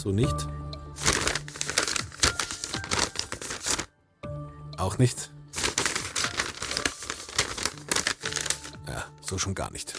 so 0.00 0.10
nicht. 0.10 0.34
Auch 4.76 4.98
nicht. 4.98 5.30
Ja, 8.86 9.04
so 9.20 9.38
schon 9.38 9.54
gar 9.54 9.70
nicht. 9.72 9.94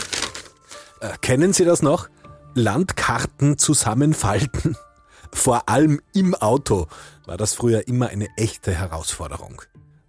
Äh, 1.02 1.18
kennen 1.21 1.54
Sie 1.54 1.65
das 1.65 1.81
noch? 1.81 2.10
Landkarten 2.54 3.57
zusammenfalten. 3.57 4.78
Vor 5.33 5.68
allem 5.68 6.00
im 6.14 6.36
Auto 6.36 6.88
war 7.25 7.38
das 7.38 7.54
früher 7.54 7.88
immer 7.88 8.07
eine 8.09 8.27
echte 8.38 8.73
Herausforderung. 8.73 9.61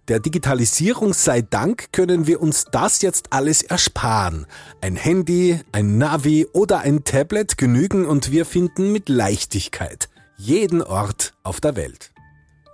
Der 0.09 0.19
Digitalisierung 0.19 1.13
sei 1.13 1.43
Dank 1.43 1.93
können 1.93 2.25
wir 2.25 2.41
uns 2.41 2.65
das 2.71 3.03
jetzt 3.03 3.31
alles 3.31 3.61
ersparen. 3.61 4.47
Ein 4.81 4.95
Handy, 4.95 5.59
ein 5.71 5.99
Navi 5.99 6.47
oder 6.51 6.79
ein 6.79 7.03
Tablet 7.03 7.59
genügen 7.59 8.07
und 8.07 8.31
wir 8.31 8.47
finden 8.47 8.91
mit 8.91 9.07
Leichtigkeit 9.07 10.09
jeden 10.35 10.81
Ort 10.81 11.33
auf 11.43 11.61
der 11.61 11.75
Welt. 11.75 12.11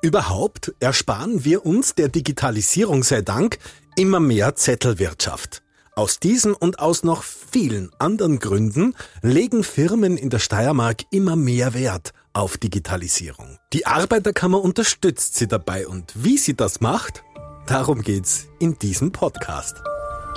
Überhaupt 0.02 0.74
ersparen 0.80 1.44
wir 1.44 1.66
uns 1.66 1.94
der 1.94 2.08
Digitalisierung 2.08 3.04
sei 3.04 3.22
Dank 3.22 3.58
immer 3.98 4.22
mehr 4.22 4.55
Zettelwirtschaft. 4.55 5.62
Aus 5.98 6.22
diesen 6.22 6.54
und 6.54 6.80
aus 6.80 7.04
noch 7.04 7.24
vielen 7.24 7.91
anderen 7.99 8.40
Gründen 8.40 8.96
legen 9.22 9.66
Firmen 9.66 10.16
in 10.16 10.30
der 10.30 10.40
Steiermark 10.40 11.04
immer 11.12 11.36
mehr 11.36 11.74
Wert 11.74 12.13
auf 12.36 12.58
Digitalisierung. 12.58 13.58
Die 13.72 13.88
Arbeiterkammer 13.88 14.62
unterstützt 14.62 15.36
sie 15.36 15.48
dabei 15.48 15.88
und 15.88 16.12
wie 16.16 16.38
sie 16.38 16.54
das 16.54 16.82
macht, 16.82 17.24
darum 17.68 18.02
geht's 18.02 18.48
in 18.60 18.78
diesem 18.80 19.12
Podcast. 19.12 19.82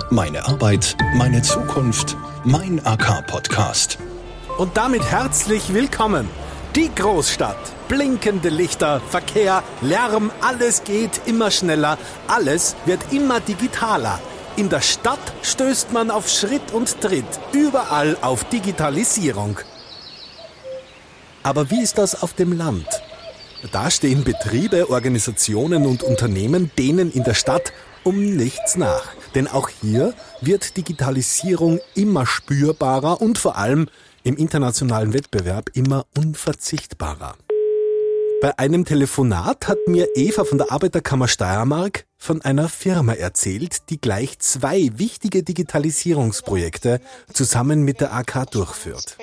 Meine 0.09 0.45
Arbeit, 0.45 0.97
meine 1.15 1.41
Zukunft, 1.41 2.17
mein 2.43 2.83
AK-Podcast. 2.85 3.99
Und 4.57 4.75
damit 4.75 5.03
herzlich 5.03 5.73
willkommen. 5.73 6.27
Die 6.75 6.89
Großstadt. 6.93 7.57
Blinkende 7.87 8.49
Lichter, 8.49 9.01
Verkehr, 9.09 9.63
Lärm, 9.81 10.31
alles 10.41 10.83
geht 10.83 11.21
immer 11.25 11.49
schneller, 11.49 11.97
alles 12.27 12.75
wird 12.85 13.11
immer 13.11 13.39
digitaler. 13.39 14.19
In 14.55 14.69
der 14.69 14.81
Stadt 14.81 15.33
stößt 15.41 15.91
man 15.91 16.11
auf 16.11 16.27
Schritt 16.29 16.71
und 16.73 17.01
Tritt, 17.01 17.25
überall 17.51 18.17
auf 18.21 18.43
Digitalisierung. 18.45 19.59
Aber 21.43 21.69
wie 21.71 21.81
ist 21.81 21.97
das 21.97 22.21
auf 22.21 22.33
dem 22.33 22.53
Land? 22.53 22.87
Da 23.71 23.91
stehen 23.91 24.23
Betriebe, 24.23 24.89
Organisationen 24.89 25.85
und 25.85 26.01
Unternehmen 26.01 26.71
denen 26.77 27.11
in 27.11 27.23
der 27.23 27.33
Stadt 27.33 27.73
um 28.03 28.35
nichts 28.35 28.77
nach. 28.77 29.07
Denn 29.35 29.47
auch 29.47 29.69
hier 29.69 30.13
wird 30.41 30.77
Digitalisierung 30.77 31.79
immer 31.93 32.25
spürbarer 32.25 33.21
und 33.21 33.37
vor 33.37 33.57
allem 33.57 33.89
im 34.23 34.37
internationalen 34.37 35.13
Wettbewerb 35.13 35.71
immer 35.73 36.05
unverzichtbarer. 36.17 37.35
Bei 38.41 38.57
einem 38.57 38.85
Telefonat 38.85 39.67
hat 39.67 39.79
mir 39.87 40.07
Eva 40.15 40.45
von 40.45 40.57
der 40.57 40.71
Arbeiterkammer 40.71 41.27
Steiermark 41.27 42.05
von 42.17 42.41
einer 42.41 42.69
Firma 42.69 43.11
erzählt, 43.11 43.89
die 43.89 43.99
gleich 43.99 44.39
zwei 44.39 44.91
wichtige 44.93 45.43
Digitalisierungsprojekte 45.43 47.01
zusammen 47.33 47.83
mit 47.83 47.99
der 47.99 48.13
AK 48.13 48.49
durchführt. 48.51 49.17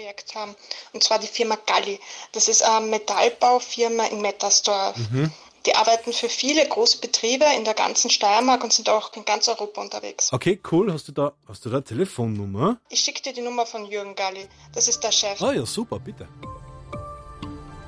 Und 0.93 1.03
zwar 1.03 1.19
die 1.19 1.29
Firma 1.29 1.57
Galli. 1.67 1.99
Das 2.33 2.49
ist 2.49 2.63
eine 2.63 2.87
Metallbaufirma 2.89 4.05
in 4.05 4.21
Mettersdorf. 4.21 4.99
Mhm. 5.11 5.33
Die 5.65 5.75
arbeiten 5.75 6.13
für 6.13 6.29
viele 6.29 6.69
große 6.69 6.99
Betriebe 6.99 7.47
in 7.57 7.65
der 7.65 7.75
ganzen 7.75 8.11
Steiermark 8.11 8.63
und 8.63 8.75
sind 8.75 8.91
auch 8.91 9.15
in 9.15 9.25
ganz 9.25 9.49
Europa 9.49 9.81
unterwegs. 9.81 10.31
Okay, 10.31 10.61
cool. 10.71 10.93
Hast 10.93 11.09
du 11.09 11.13
da, 11.13 11.33
hast 11.49 11.65
du 11.65 11.71
da 11.71 11.77
eine 11.77 11.85
Telefonnummer? 11.85 12.77
Ich 12.91 13.01
schicke 13.01 13.23
dir 13.23 13.33
die 13.33 13.41
Nummer 13.41 13.65
von 13.65 13.87
Jürgen 13.87 14.15
Galli. 14.15 14.47
Das 14.75 14.89
ist 14.89 15.01
der 15.01 15.11
Chef. 15.11 15.41
Ah 15.41 15.53
ja, 15.53 15.65
super, 15.65 15.99
bitte. 15.99 16.29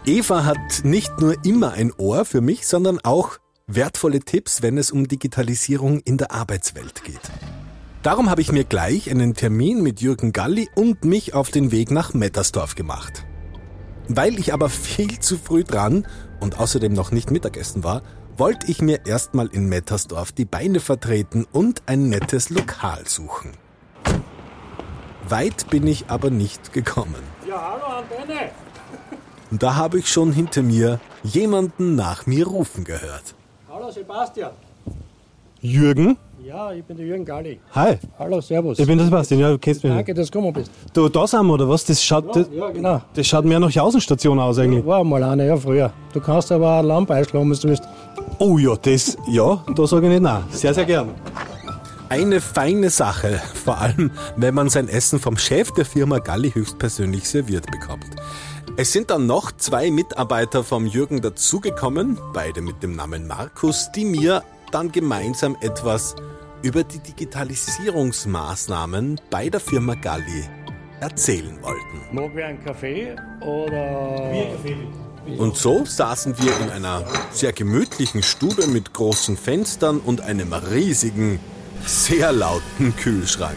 Eva 0.09 0.47
hat 0.47 0.85
nicht 0.85 1.21
nur 1.21 1.45
immer 1.45 1.73
ein 1.73 1.93
Ohr 1.99 2.25
für 2.25 2.41
mich, 2.41 2.67
sondern 2.67 2.99
auch 3.05 3.37
wertvolle 3.67 4.21
Tipps, 4.21 4.63
wenn 4.63 4.79
es 4.79 4.91
um 4.91 5.07
Digitalisierung 5.07 6.01
in 6.01 6.17
der 6.17 6.33
Arbeitswelt 6.33 7.05
geht. 7.05 7.21
Darum 8.03 8.31
habe 8.31 8.41
ich 8.41 8.51
mir 8.51 8.65
gleich 8.65 9.11
einen 9.11 9.35
Termin 9.35 9.83
mit 9.83 10.01
Jürgen 10.01 10.33
Galli 10.33 10.71
und 10.75 11.05
mich 11.05 11.35
auf 11.35 11.51
den 11.51 11.73
Weg 11.73 11.91
nach 11.91 12.15
Mettersdorf 12.15 12.75
gemacht. 12.75 13.27
Weil 14.09 14.39
ich 14.39 14.55
aber 14.55 14.71
viel 14.71 15.19
zu 15.19 15.37
früh 15.37 15.63
dran 15.63 16.07
und 16.41 16.59
außerdem 16.59 16.95
noch 16.95 17.11
nicht 17.11 17.31
Mittagessen 17.31 17.85
war, 17.85 18.01
wollte 18.35 18.67
ich 18.71 18.81
mir 18.81 19.05
erstmal 19.05 19.49
in 19.49 19.69
Mettersdorf 19.69 20.33
die 20.33 20.47
Beine 20.47 20.81
vertreten 20.81 21.47
und 21.53 21.83
ein 21.85 22.09
nettes 22.09 22.49
Lokal 22.49 23.07
suchen. 23.07 23.51
Weit 25.29 25.69
bin 25.69 25.87
ich 25.87 26.07
aber 26.09 26.31
nicht 26.31 26.73
gekommen. 26.73 27.23
Ja, 27.47 27.73
hallo 27.75 27.99
Antenne. 27.99 28.53
Und 29.51 29.63
da 29.63 29.77
habe 29.77 29.99
ich 29.99 30.09
schon 30.09 30.33
hinter 30.33 30.63
mir 30.63 31.01
jemanden 31.23 31.95
nach 31.95 32.27
mir 32.27 32.47
rufen 32.47 32.85
gehört. 32.85 33.35
Hallo 33.71 33.91
Sebastian. 33.91 34.51
Jürgen? 35.61 36.17
Ja, 36.45 36.73
ich 36.73 36.85
bin 36.85 36.97
der 36.97 37.05
Jürgen 37.05 37.25
Galli. 37.25 37.59
Hi, 37.75 37.99
Hallo, 38.19 38.41
servus. 38.41 38.79
ich 38.79 38.87
bin 38.87 38.97
der 38.97 39.07
Sebastian, 39.07 39.41
ja, 39.41 39.51
du 39.51 39.59
kennst 39.59 39.83
mich. 39.85 39.93
Danke, 39.93 40.15
dass 40.15 40.31
du 40.31 40.39
gekommen 40.39 40.53
bist. 40.55 40.71
Du, 40.95 41.09
da 41.09 41.27
sind 41.27 41.47
wir, 41.47 41.55
oder 41.55 41.69
was? 41.69 41.85
Das 41.85 42.03
schaut, 42.03 42.35
das, 42.35 42.49
Ja, 42.55 42.71
genau. 42.71 43.03
das 43.13 43.27
schaut 43.27 43.45
mehr 43.45 43.59
nach 43.61 43.77
Außenstation 43.77 44.39
aus 44.39 44.59
eigentlich. 44.59 44.87
War 44.87 45.03
mal 45.05 45.23
eine, 45.25 45.47
ja, 45.47 45.57
früher. 45.57 45.93
Du 46.13 46.21
kannst 46.21 46.51
aber 46.53 46.75
auch 46.75 46.79
eine 46.79 46.89
Lampe 46.89 47.15
einschlagen, 47.15 47.51
wenn 47.51 47.59
du 47.59 47.69
willst. 47.69 47.83
Oh 48.39 48.57
ja, 48.57 48.77
das, 48.77 49.17
ja, 49.29 49.63
da 49.75 49.87
sage 49.87 50.07
ich 50.07 50.13
nicht 50.13 50.23
nein. 50.23 50.45
Sehr, 50.51 50.73
sehr 50.73 50.85
gern. 50.85 51.09
Eine 52.09 52.41
feine 52.41 52.89
Sache, 52.89 53.43
vor 53.65 53.77
allem 53.79 54.11
wenn 54.37 54.55
man 54.55 54.71
sein 54.71 54.89
Essen 54.89 55.19
vom 55.19 55.37
Chef 55.37 55.73
der 55.73 55.85
Firma 55.85 56.19
Galli 56.21 56.51
höchstpersönlich 56.53 57.29
serviert 57.29 57.67
bekommt. 57.71 58.07
Es 58.81 58.93
sind 58.93 59.11
dann 59.11 59.27
noch 59.27 59.51
zwei 59.57 59.91
Mitarbeiter 59.91 60.63
vom 60.63 60.87
Jürgen 60.87 61.21
dazugekommen, 61.21 62.17
beide 62.33 62.61
mit 62.61 62.81
dem 62.81 62.95
Namen 62.95 63.27
Markus, 63.27 63.91
die 63.91 64.05
mir 64.05 64.45
dann 64.71 64.93
gemeinsam 64.93 65.57
etwas 65.61 66.15
über 66.63 66.85
die 66.85 67.01
Digitalisierungsmaßnahmen 67.01 69.21
bei 69.31 69.49
der 69.49 69.59
Firma 69.59 69.97
Galli 69.97 70.45
erzählen 71.01 71.61
wollten. 71.61 72.03
Mag 72.13 72.31
wer 72.35 72.47
einen 72.47 72.65
Kaffee 72.65 73.17
oder. 73.41 74.31
Wie 74.31 74.43
ein 74.43 74.53
Kaffee. 74.53 74.77
Und 75.39 75.57
so 75.57 75.85
saßen 75.85 76.41
wir 76.41 76.57
in 76.61 76.71
einer 76.71 77.05
sehr 77.33 77.53
gemütlichen 77.53 78.23
Stube 78.23 78.69
mit 78.69 78.95
großen 78.95 79.37
Fenstern 79.37 79.99
und 79.99 80.21
einem 80.21 80.53
riesigen, 80.53 81.41
sehr 81.85 82.31
lauten 82.31 82.95
Kühlschrank. 82.95 83.57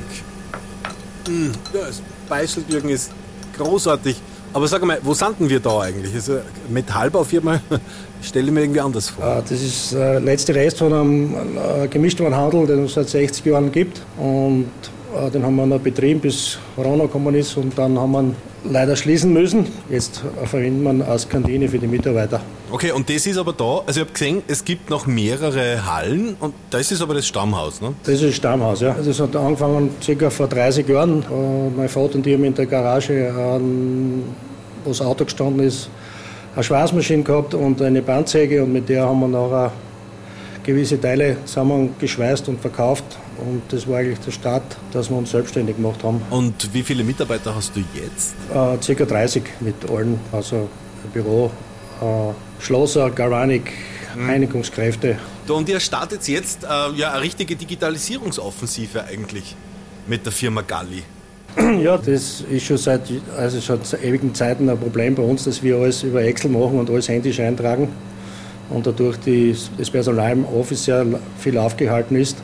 Mm, 1.27 1.51
Das 1.71 2.01
Beißelbürgen 2.27 2.89
ist 2.89 3.11
großartig. 3.55 4.19
Aber 4.53 4.67
sag 4.67 4.83
mal, 4.85 4.99
wo 5.01 5.13
sind 5.13 5.39
denn 5.39 5.49
wir 5.49 5.59
da 5.59 5.79
eigentlich? 5.81 6.13
Also 6.13 6.39
Metallbaufirma 6.69 7.61
stelle 8.21 8.47
ich 8.47 8.51
mir 8.51 8.61
irgendwie 8.61 8.81
anders 8.81 9.09
vor. 9.09 9.23
Ah, 9.23 9.41
Das 9.41 9.61
ist 9.61 9.93
der 9.93 10.19
letzte 10.19 10.53
Rest 10.53 10.79
von 10.79 10.91
einem 10.93 11.33
äh, 11.83 11.87
Gemischtwarenhandel, 11.87 12.67
den 12.67 12.85
es 12.85 12.93
seit 12.95 13.09
60 13.09 13.45
Jahren 13.45 13.71
gibt. 13.71 14.01
Und 14.17 14.65
äh, 14.65 15.00
den 15.33 15.43
haben 15.43 15.55
wir 15.55 15.65
noch 15.65 15.79
betrieben, 15.79 16.19
bis 16.19 16.57
Corona 16.75 17.03
gekommen 17.03 17.35
ist. 17.35 17.57
Und 17.57 17.77
dann 17.77 17.99
haben 17.99 18.11
wir 18.11 18.21
ihn 18.21 18.35
leider 18.63 18.95
schließen 18.95 19.33
müssen. 19.33 19.67
Jetzt 19.89 20.23
äh, 20.41 20.45
verwenden 20.45 20.83
wir 20.83 20.91
ihn 20.91 21.01
als 21.01 21.27
Kantine 21.27 21.67
für 21.67 21.79
die 21.79 21.87
Mitarbeiter. 21.87 22.41
Okay, 22.71 22.91
und 22.91 23.09
das 23.09 23.25
ist 23.25 23.37
aber 23.37 23.53
da, 23.53 23.81
also 23.85 23.99
ich 23.99 24.05
habe 24.05 24.11
gesehen, 24.13 24.43
es 24.47 24.63
gibt 24.63 24.89
noch 24.89 25.05
mehrere 25.07 25.85
Hallen 25.85 26.35
und 26.39 26.53
das 26.69 26.91
ist 26.91 27.01
aber 27.01 27.13
das 27.13 27.27
Stammhaus, 27.27 27.81
ne? 27.81 27.93
Das 28.03 28.15
ist 28.15 28.23
das 28.23 28.35
Stammhaus, 28.35 28.81
ja. 28.81 28.95
Das 29.03 29.19
hat 29.19 29.35
angefangen 29.35 29.89
circa 30.01 30.29
vor 30.29 30.47
30 30.47 30.87
Jahren. 30.87 31.23
Äh, 31.23 31.77
Mein 31.77 31.89
Vater 31.89 32.15
und 32.15 32.27
ich 32.27 32.33
haben 32.33 32.43
in 32.43 32.53
der 32.53 32.65
Garage, 32.65 33.13
ähm, 33.13 34.23
wo 34.83 34.89
das 34.89 35.01
Auto 35.01 35.25
gestanden 35.25 35.65
ist, 35.65 35.89
eine 36.55 36.63
Schweißmaschine 36.63 37.23
gehabt 37.23 37.53
und 37.53 37.81
eine 37.81 38.01
Bandsäge 38.01 38.63
und 38.63 38.73
mit 38.73 38.89
der 38.89 39.05
haben 39.05 39.19
wir 39.19 39.27
nachher 39.27 39.71
gewisse 40.63 40.99
Teile 40.99 41.37
zusammengeschweißt 41.45 42.49
und 42.49 42.61
verkauft. 42.61 43.03
Und 43.37 43.61
das 43.69 43.87
war 43.87 43.99
eigentlich 43.99 44.19
der 44.19 44.31
Start, 44.31 44.63
dass 44.91 45.09
wir 45.09 45.17
uns 45.17 45.31
selbstständig 45.31 45.75
gemacht 45.77 46.03
haben. 46.03 46.21
Und 46.29 46.73
wie 46.73 46.83
viele 46.83 47.03
Mitarbeiter 47.03 47.55
hast 47.55 47.75
du 47.75 47.81
jetzt? 47.93 48.35
Äh, 48.53 48.81
circa 48.81 49.05
30 49.05 49.43
mit 49.61 49.75
allen, 49.89 50.19
also 50.31 50.69
Büro, 51.13 51.51
äh, 52.01 52.63
Schlosser, 52.63 53.09
Galvanik, 53.09 53.71
Reinigungskräfte. 54.17 55.17
Du, 55.47 55.55
und 55.55 55.67
ihr 55.69 55.79
startet 55.79 56.27
jetzt 56.27 56.63
äh, 56.63 56.67
ja 56.95 57.11
eine 57.11 57.21
richtige 57.21 57.55
Digitalisierungsoffensive 57.55 59.03
eigentlich 59.05 59.55
mit 60.07 60.25
der 60.25 60.31
Firma 60.31 60.61
Galli. 60.61 61.03
Ja, 61.83 61.97
das 61.97 62.41
ist 62.41 62.65
schon 62.65 62.77
seit, 62.77 63.01
also 63.35 63.59
schon 63.59 63.79
seit 63.83 64.03
ewigen 64.03 64.33
Zeiten 64.33 64.69
ein 64.69 64.77
Problem 64.77 65.15
bei 65.15 65.23
uns, 65.23 65.43
dass 65.43 65.61
wir 65.61 65.75
alles 65.77 66.03
über 66.03 66.23
Excel 66.23 66.49
machen 66.51 66.79
und 66.79 66.89
alles 66.89 67.09
händisch 67.09 67.39
eintragen 67.39 67.89
und 68.73 68.87
dadurch 68.87 69.17
die, 69.17 69.55
das 69.77 69.89
Personal 69.89 70.31
im 70.31 70.45
Office 70.45 70.85
sehr 70.85 71.05
viel 71.37 71.57
aufgehalten 71.57 72.15
ist. 72.15 72.37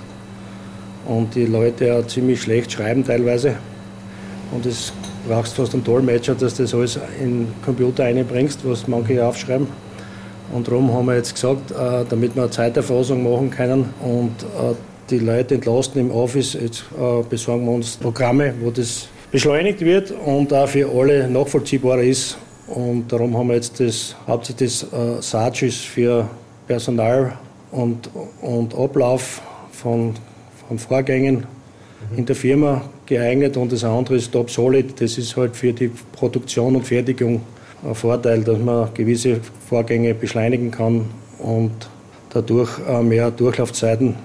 Und 1.07 1.35
die 1.35 1.45
Leute 1.45 1.85
ja 1.85 2.07
ziemlich 2.07 2.41
schlecht 2.41 2.71
schreiben 2.71 3.05
teilweise. 3.05 3.55
Und 4.51 4.65
es 4.65 4.91
brauchst 5.27 5.53
fast 5.53 5.73
einen 5.73 5.83
Dolmetscher, 5.83 6.35
dass 6.35 6.55
du 6.55 6.63
das 6.63 6.73
alles 6.73 6.99
in 7.19 7.45
den 7.45 7.47
Computer 7.63 8.03
einbringst, 8.03 8.59
was 8.63 8.87
manche 8.87 9.25
aufschreiben. 9.25 9.67
Und 10.51 10.67
darum 10.67 10.93
haben 10.93 11.05
wir 11.07 11.15
jetzt 11.15 11.33
gesagt, 11.33 11.71
äh, 11.71 12.05
damit 12.07 12.35
wir 12.35 12.43
eine 12.43 12.51
Zeiterfassung 12.51 13.23
machen 13.23 13.49
können 13.49 13.89
und 14.01 14.31
äh, 14.43 14.75
die 15.09 15.19
Leute 15.19 15.55
entlasten 15.55 16.01
im 16.01 16.11
Office, 16.11 16.53
jetzt 16.53 16.85
äh, 16.97 17.23
besorgen 17.29 17.65
wir 17.65 17.73
uns 17.73 17.97
Programme, 17.97 18.53
wo 18.61 18.71
das 18.71 19.07
beschleunigt 19.31 19.81
wird 19.81 20.11
und 20.25 20.53
auch 20.53 20.67
für 20.67 20.89
alle 20.89 21.29
nachvollziehbarer 21.29 22.03
ist, 22.03 22.37
Und 22.67 23.11
darum 23.11 23.37
haben 23.37 23.47
wir 23.47 23.55
jetzt 23.55 23.79
das, 23.79 24.15
hauptsächlich 24.27 24.81
das 24.81 24.93
äh, 24.93 25.21
Sarge 25.21 25.67
ist 25.67 25.85
für 25.85 26.27
Personal 26.67 27.33
und, 27.71 28.09
und 28.41 28.75
Ablauf 28.75 29.41
von, 29.71 30.13
von 30.67 30.77
Vorgängen 30.77 31.45
in 32.15 32.25
der 32.25 32.35
Firma 32.35 32.81
geeignet 33.05 33.57
und 33.57 33.71
das 33.71 33.83
andere 33.83 34.15
ist 34.15 34.31
Top 34.31 34.49
Solid. 34.49 34.99
Das 35.01 35.17
ist 35.17 35.35
halt 35.37 35.55
für 35.55 35.73
die 35.73 35.89
Produktion 36.11 36.75
und 36.75 36.85
Fertigung 36.85 37.41
ein 37.85 37.95
Vorteil, 37.95 38.43
dass 38.43 38.59
man 38.59 38.93
gewisse 38.93 39.39
Vorgänge 39.67 40.13
beschleunigen 40.13 40.71
kann 40.71 41.05
und 41.39 41.71
dadurch 42.29 42.69
mehr 43.01 43.31
Durchlaufzeiten 43.31 44.15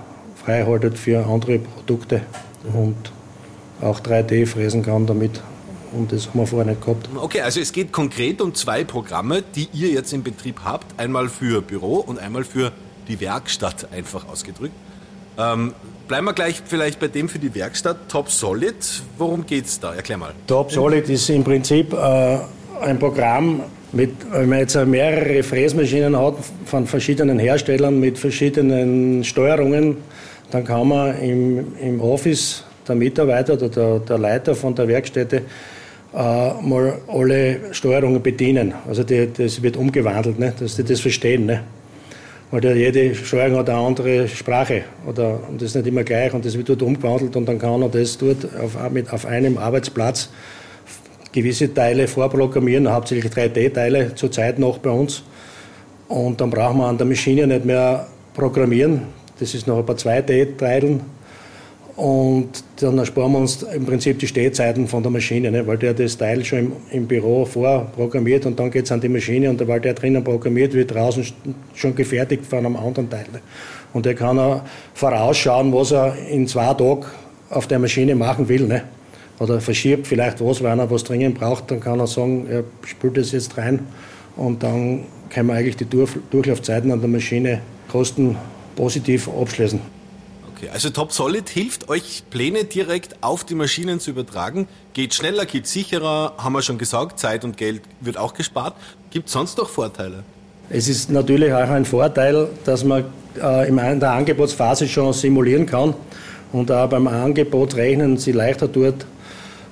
freihaltet 0.45 0.99
für 0.99 1.25
andere 1.25 1.59
Produkte 1.59 2.23
und 2.75 2.97
auch 3.81 4.01
3D 4.01 4.47
fräsen 4.47 4.83
kann 4.83 5.07
damit. 5.07 5.41
Und 5.93 6.13
das 6.13 6.29
haben 6.29 6.41
wir 6.41 6.47
vorher 6.47 6.71
nicht 6.71 6.81
gehabt. 6.81 7.09
Okay, 7.15 7.41
also 7.41 7.61
es 7.61 7.73
geht 7.73 7.93
konkret 7.93 8.41
um 8.41 8.55
zwei 8.55 8.85
Programme, 8.85 9.43
die 9.55 9.69
ihr 9.73 9.89
jetzt 9.89 10.13
im 10.13 10.23
Betrieb 10.23 10.61
habt. 10.65 10.99
Einmal 10.99 11.29
für 11.29 11.61
Büro 11.63 11.97
und 11.97 12.19
einmal 12.19 12.45
für 12.45 12.73
die 13.09 13.21
Werkstatt, 13.21 13.89
einfach 13.93 14.29
ausgedrückt. 14.29 14.75
Ähm, 15.39 15.75
bleiben 16.09 16.27
wir 16.27 16.33
gleich 16.33 16.63
vielleicht 16.65 17.01
bei 17.01 17.09
dem 17.09 17.29
für 17.29 17.39
die 17.39 17.55
Werkstatt. 17.55 18.09
Top 18.09 18.31
Solid, 18.31 18.75
worum 19.19 19.47
geht 19.47 19.67
es 19.67 19.81
da? 19.81 19.95
Erklär 19.95 20.19
mal. 20.19 20.33
Top 20.47 20.71
Solid 20.71 21.09
ist 21.09 21.29
im 21.31 21.45
Prinzip 21.45 21.93
äh, 21.93 22.39
ein 22.81 22.99
Programm, 22.99 23.63
mit, 23.93 24.11
wenn 24.31 24.49
man 24.49 24.61
jetzt 24.61 24.75
mehrere 24.87 25.43
Fräsmaschinen 25.43 26.19
hat 26.19 26.37
von 26.65 26.87
verschiedenen 26.87 27.39
Herstellern 27.39 28.01
mit 28.01 28.19
verschiedenen 28.19 29.23
Steuerungen, 29.23 29.99
dann 30.51 30.65
kann 30.65 30.89
man 30.89 31.19
im, 31.19 31.77
im 31.79 32.01
Office 32.01 32.65
der 32.89 32.95
Mitarbeiter 32.95 33.55
oder 33.55 33.69
der, 33.69 33.99
der 34.01 34.19
Leiter 34.19 34.55
von 34.55 34.75
der 34.75 34.89
Werkstätte 34.89 35.43
mal 36.13 36.99
alle 37.09 37.73
Steuerungen 37.73 38.23
bedienen. 38.23 38.75
Also 38.87 39.03
die, 39.03 39.29
das 39.33 39.63
wird 39.63 39.77
umgewandelt, 39.77 40.39
ne? 40.39 40.53
dass 40.59 40.77
die 40.77 40.85
das 40.85 41.01
verstehen. 41.01 41.47
Ne? 41.47 41.63
Weil 42.51 42.77
jede 42.77 43.15
Steuerung 43.15 43.59
hat 43.59 43.71
eine 43.71 43.79
andere 43.79 44.29
Sprache 44.29 44.83
oder, 45.07 45.41
und 45.49 45.61
das 45.61 45.71
ist 45.71 45.77
nicht 45.77 45.87
immer 45.87 46.05
gleich 46.05 46.35
und 46.35 46.45
das 46.45 46.57
wird 46.57 46.69
dort 46.69 46.83
umgewandelt 46.83 47.35
und 47.35 47.47
dann 47.47 47.59
kann 47.59 47.81
er 47.81 47.89
das 47.89 48.19
dort 48.19 48.47
auf, 48.61 48.91
mit, 48.91 49.11
auf 49.11 49.25
einem 49.25 49.57
Arbeitsplatz 49.57 50.29
gewisse 51.33 51.73
Teile 51.73 52.07
vorprogrammieren, 52.07 52.93
hauptsächlich 52.93 53.33
3D-Teile 53.33 54.15
zurzeit 54.15 54.59
noch 54.59 54.79
bei 54.79 54.91
uns. 54.91 55.23
Und 56.09 56.43
dann 56.43 56.51
brauchen 56.51 56.77
wir 56.77 56.87
an 56.87 56.99
der 56.99 57.07
Maschine 57.07 57.47
nicht 57.47 57.65
mehr 57.65 58.07
programmieren. 58.35 59.03
Das 59.41 59.55
ist 59.55 59.67
noch 59.67 59.79
ein 59.79 59.87
paar 59.87 59.97
2D-Teilen 59.97 61.01
und 61.97 62.65
dann 62.81 62.97
ersparen 62.99 63.33
wir 63.33 63.39
uns 63.39 63.63
im 63.63 63.85
Prinzip 63.85 64.19
die 64.19 64.27
Stehzeiten 64.27 64.89
von 64.89 65.03
der 65.03 65.13
Maschine, 65.13 65.51
ne? 65.51 65.67
weil 65.67 65.77
der 65.77 65.93
das 65.93 66.17
Teil 66.17 66.43
schon 66.45 66.59
im, 66.59 66.73
im 66.91 67.07
Büro 67.07 67.45
vorprogrammiert 67.45 68.47
und 68.47 68.59
dann 68.59 68.71
geht 68.71 68.87
es 68.87 68.93
an 68.93 69.01
die 69.01 69.11
Maschine 69.11 69.51
und 69.51 69.67
weil 69.69 69.81
der 69.81 69.93
drinnen 69.93 70.25
programmiert 70.25 70.73
wird, 70.73 70.95
draußen 70.95 71.25
schon 71.75 71.95
gefertigt 71.95 72.47
von 72.47 72.61
einem 72.61 72.77
anderen 72.77 73.11
Teil. 73.11 73.27
Ne? 73.33 73.41
Und 73.93 74.07
der 74.07 74.15
kann 74.15 74.39
auch 74.39 74.63
vorausschauen, 74.95 75.73
was 75.73 75.93
er 75.93 76.17
in 76.31 76.47
zwei 76.47 76.73
Tagen 76.73 77.05
auf 77.51 77.67
der 77.67 77.79
Maschine 77.79 78.15
machen 78.15 78.49
will. 78.49 78.67
Ne? 78.67 78.85
Oder 79.39 79.61
verschiebt 79.61 80.07
vielleicht 80.07 80.43
was, 80.43 80.63
wenn 80.63 80.79
er 80.79 80.91
was 80.91 81.05
dringend 81.05 81.39
braucht, 81.39 81.71
dann 81.71 81.81
kann 81.81 82.01
er 82.01 82.07
sagen, 82.07 82.47
er 82.49 82.65
spült 82.87 83.19
das 83.19 83.33
jetzt 83.33 83.59
rein 83.59 83.81
und 84.37 84.63
dann 84.63 85.05
kann 85.29 85.47
man 85.47 85.57
eigentlich 85.59 85.77
die 85.77 85.87
Durchlaufzeiten 85.87 86.91
an 86.91 87.01
der 87.01 87.09
Maschine 87.11 87.61
kosten 87.91 88.37
positiv 88.77 89.29
abschließen. 89.29 90.02
Okay, 90.63 90.71
also 90.73 90.91
Top 90.91 91.13
Solid 91.13 91.49
hilft 91.49 91.89
euch, 91.89 92.23
Pläne 92.31 92.63
direkt 92.63 93.17
auf 93.21 93.43
die 93.43 93.57
Maschinen 93.57 93.99
zu 93.99 94.13
übertragen. 94.13 94.69
Geht 94.93 95.13
schneller, 95.13 95.45
geht 95.45 95.67
sicherer, 95.67 96.35
haben 96.39 96.53
wir 96.53 96.63
schon 96.63 96.79
gesagt. 96.79 97.19
Zeit 97.19 97.45
und 97.45 97.57
Geld 97.57 97.83
wird 98.01 98.17
auch 98.17 98.33
gespart. 98.33 98.75
Gibt 99.11 99.27
es 99.27 99.33
sonst 99.33 99.59
noch 99.59 99.69
Vorteile? 99.69 100.23
Es 100.71 100.87
ist 100.87 101.11
natürlich 101.11 101.53
auch 101.53 101.69
ein 101.69 101.85
Vorteil, 101.85 102.49
dass 102.65 102.85
man 102.85 103.07
äh, 103.43 103.69
in 103.69 103.77
der 103.99 104.13
Angebotsphase 104.13 104.87
schon 104.87 105.13
simulieren 105.13 105.67
kann 105.67 105.95
und 106.53 106.71
auch 106.71 106.89
beim 106.89 107.09
Angebot 107.09 107.75
rechnen 107.75 108.17
sie 108.17 108.31
leichter 108.31 108.71
tut, 108.71 109.05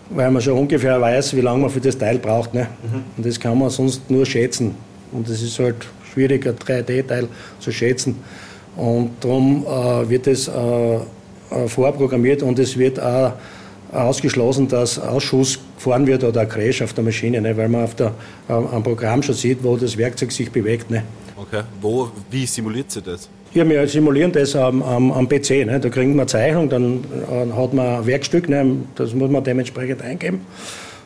weil 0.09 0.29
man 0.33 0.43
schon 0.43 0.59
ungefähr 0.59 1.01
weiß, 1.01 1.37
wie 1.37 1.41
lange 1.41 1.61
man 1.61 1.71
für 1.71 1.81
das 1.81 1.97
Teil 1.99 2.19
braucht. 2.19 2.53
Ne? 2.53 2.67
Mhm. 2.83 3.05
Und 3.17 3.27
das 3.27 3.39
kann 3.39 3.57
man 3.57 3.71
sonst 3.71 4.11
nur 4.11 4.27
schätzen. 4.27 4.75
Und 5.13 5.29
es 5.29 5.41
ist 5.41 5.57
halt 5.61 5.87
schwierig, 6.13 6.49
ein 6.49 6.57
3D-Teil 6.57 7.29
zu 7.61 7.71
schätzen. 7.71 8.17
Und 8.77 9.11
darum 9.21 9.67
äh, 9.67 10.09
wird 10.09 10.27
es 10.27 10.49
äh, 10.49 10.95
äh, 11.51 11.67
vorprogrammiert 11.67 12.43
und 12.43 12.59
es 12.59 12.79
wird 12.79 13.01
auch 13.01 13.33
ausgeschlossen, 13.93 14.69
dass 14.69 14.99
Ausschuss 14.99 15.59
gefahren 15.77 16.07
wird 16.07 16.23
oder 16.23 16.43
ein 16.43 16.49
Crash 16.49 16.81
auf 16.83 16.93
der 16.93 17.03
Maschine, 17.03 17.41
ne, 17.41 17.57
weil 17.57 17.69
man 17.69 17.85
auf 17.85 17.95
der, 17.97 18.13
äh, 18.49 18.53
am 18.53 18.83
Programm 18.83 19.23
schon 19.23 19.35
sieht, 19.35 19.63
wo 19.65 19.77
das 19.77 19.97
Werkzeug 19.97 20.31
sich 20.31 20.51
bewegt. 20.51 20.91
Ne. 20.91 21.03
Okay, 21.37 21.63
wo, 21.81 22.09
wie 22.31 22.47
simuliert 22.47 22.91
sie 22.91 23.03
das? 23.03 23.29
Ja, 23.53 23.69
wir 23.69 23.89
simulieren 23.89 24.31
das 24.31 24.55
am, 24.55 24.81
am, 24.83 25.11
am 25.11 25.29
PC. 25.29 25.67
Ne. 25.67 25.81
Da 25.81 25.89
kriegt 25.89 26.09
man 26.09 26.21
eine 26.21 26.27
Zeichnung, 26.27 26.69
dann 26.69 27.01
äh, 27.29 27.53
hat 27.53 27.75
man 27.75 27.87
ein 27.87 28.07
Werkstück, 28.07 28.49
ne, 28.49 28.77
das 28.95 29.13
muss 29.13 29.31
man 29.31 29.43
dementsprechend 29.43 30.03
eingeben. 30.03 30.47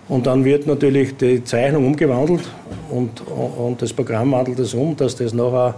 Und 0.08 0.26
dann 0.26 0.44
wird 0.44 0.66
natürlich 0.66 1.16
die 1.16 1.42
Zeichnung 1.42 1.86
umgewandelt 1.86 2.42
und, 2.90 3.22
und 3.26 3.80
das 3.80 3.94
Programm 3.94 4.32
wandelt 4.32 4.58
es 4.58 4.74
um, 4.74 4.94
dass 4.94 5.16
das 5.16 5.32
nachher 5.32 5.76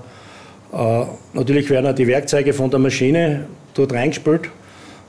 natürlich 1.32 1.70
werden 1.70 1.86
auch 1.86 1.94
die 1.94 2.06
Werkzeuge 2.06 2.52
von 2.52 2.70
der 2.70 2.80
Maschine 2.80 3.46
dort 3.74 3.92
reingespült 3.92 4.50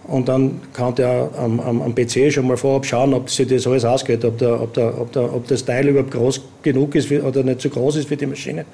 und 0.03 0.29
dann 0.29 0.61
kann 0.73 0.95
der 0.95 1.29
am, 1.37 1.59
am, 1.59 1.81
am 1.81 1.95
PC 1.95 2.31
schon 2.31 2.47
mal 2.47 2.57
vorab 2.57 2.85
schauen, 2.85 3.13
ob 3.13 3.29
sich 3.29 3.47
das 3.47 3.67
alles 3.67 3.83
ausgeht, 3.83 4.23
ob, 4.23 4.37
der, 4.37 4.61
ob, 4.61 4.73
der, 4.73 4.99
ob, 4.99 5.11
der, 5.11 5.33
ob 5.33 5.47
das 5.47 5.65
Teil 5.65 5.87
überhaupt 5.87 6.11
groß 6.11 6.41
genug 6.63 6.95
ist 6.95 7.11
oder 7.11 7.43
nicht 7.43 7.61
zu 7.61 7.69
groß 7.69 7.97
ist 7.97 8.07
für 8.07 8.17
die 8.17 8.25
Maschine 8.25 8.65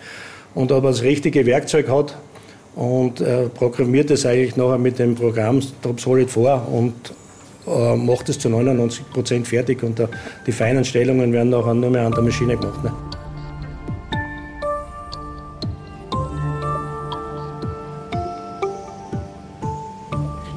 und 0.53 0.71
ob 0.71 0.83
er 0.83 0.91
das 0.91 1.01
richtige 1.01 1.45
Werkzeug 1.45 1.89
hat 1.89 2.15
und 2.75 3.21
äh, 3.21 3.49
programmiert 3.49 4.11
es 4.11 4.25
eigentlich 4.25 4.55
nachher 4.55 4.77
mit 4.77 4.99
dem 4.99 5.15
Programm 5.15 5.61
Top 5.81 5.99
Solid 5.99 6.29
vor 6.29 6.67
und 6.71 6.93
äh, 7.67 7.95
macht 7.95 8.29
es 8.29 8.39
zu 8.39 8.49
99 8.49 9.09
Prozent 9.11 9.47
fertig 9.47 9.81
und 9.83 9.99
der, 9.99 10.09
die 10.45 10.51
feinen 10.51 10.83
Stellungen 10.83 11.31
werden 11.33 11.49
nachher 11.49 11.73
nur 11.73 11.89
mehr 11.89 12.05
an 12.05 12.11
der 12.11 12.23
Maschine 12.23 12.57
gemacht. 12.57 12.83
Ne? 12.83 12.91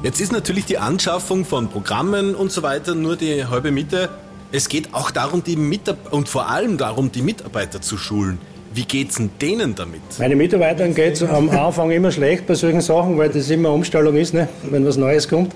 Jetzt 0.07 0.21
ist 0.21 0.31
natürlich 0.31 0.63
die 0.63 0.77
Anschaffung 0.77 1.43
von 1.43 1.67
Programmen 1.67 2.33
und 2.33 2.49
so 2.49 2.63
weiter 2.63 2.95
nur 2.95 3.17
die 3.17 3.43
halbe 3.43 3.71
Miete. 3.71 4.07
Es 4.53 4.69
geht 4.69 4.93
auch 4.93 5.11
darum, 5.11 5.43
die 5.43 5.57
Mitarbeiter 5.57 6.13
und 6.13 6.29
vor 6.29 6.49
allem 6.49 6.77
darum, 6.77 7.11
die 7.11 7.21
Mitarbeiter 7.21 7.81
zu 7.81 7.97
schulen. 7.97 8.37
Wie 8.73 8.85
geht 8.85 9.09
es 9.09 9.21
denen 9.41 9.75
damit? 9.75 9.99
Meine 10.17 10.37
Mitarbeitern 10.37 10.95
geht 10.95 11.15
es 11.15 11.23
am 11.23 11.49
Anfang 11.49 11.91
immer 11.91 12.09
schlecht 12.09 12.47
bei 12.47 12.55
solchen 12.55 12.79
Sachen, 12.79 13.17
weil 13.17 13.27
das 13.27 13.49
immer 13.49 13.73
Umstellung 13.73 14.15
ist, 14.15 14.33
ne? 14.33 14.47
wenn 14.71 14.85
was 14.85 14.95
Neues 14.95 15.27
kommt. 15.27 15.53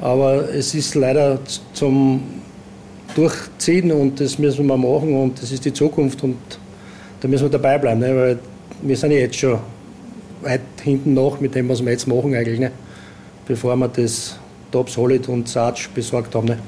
Aber 0.00 0.52
es 0.52 0.74
ist 0.74 0.96
leider 0.96 1.38
zum 1.72 2.20
Durchziehen 3.14 3.92
und 3.92 4.18
das 4.18 4.40
müssen 4.40 4.66
wir 4.66 4.76
machen 4.76 5.14
und 5.14 5.40
das 5.40 5.52
ist 5.52 5.64
die 5.64 5.72
Zukunft 5.72 6.24
und 6.24 6.36
da 7.20 7.28
müssen 7.28 7.44
wir 7.44 7.50
dabei 7.50 7.78
bleiben, 7.78 8.00
ne? 8.00 8.16
weil 8.16 8.38
wir 8.82 8.96
sind 8.96 9.12
ja 9.12 9.18
jetzt 9.18 9.36
schon 9.36 9.60
weit 10.42 10.62
hinten 10.82 11.14
nach 11.14 11.38
mit 11.38 11.54
dem, 11.54 11.68
was 11.68 11.80
wir 11.80 11.92
jetzt 11.92 12.08
machen 12.08 12.34
eigentlich. 12.34 12.58
Ne? 12.58 12.72
Bevor 13.48 13.74
wir 13.76 13.88
das 13.88 14.38
Top 14.70 14.90
Solid 14.90 15.28
und 15.28 15.48
Sarge 15.48 15.88
besorgt 15.94 16.34
haben. 16.34 16.48
Ne? 16.48 16.58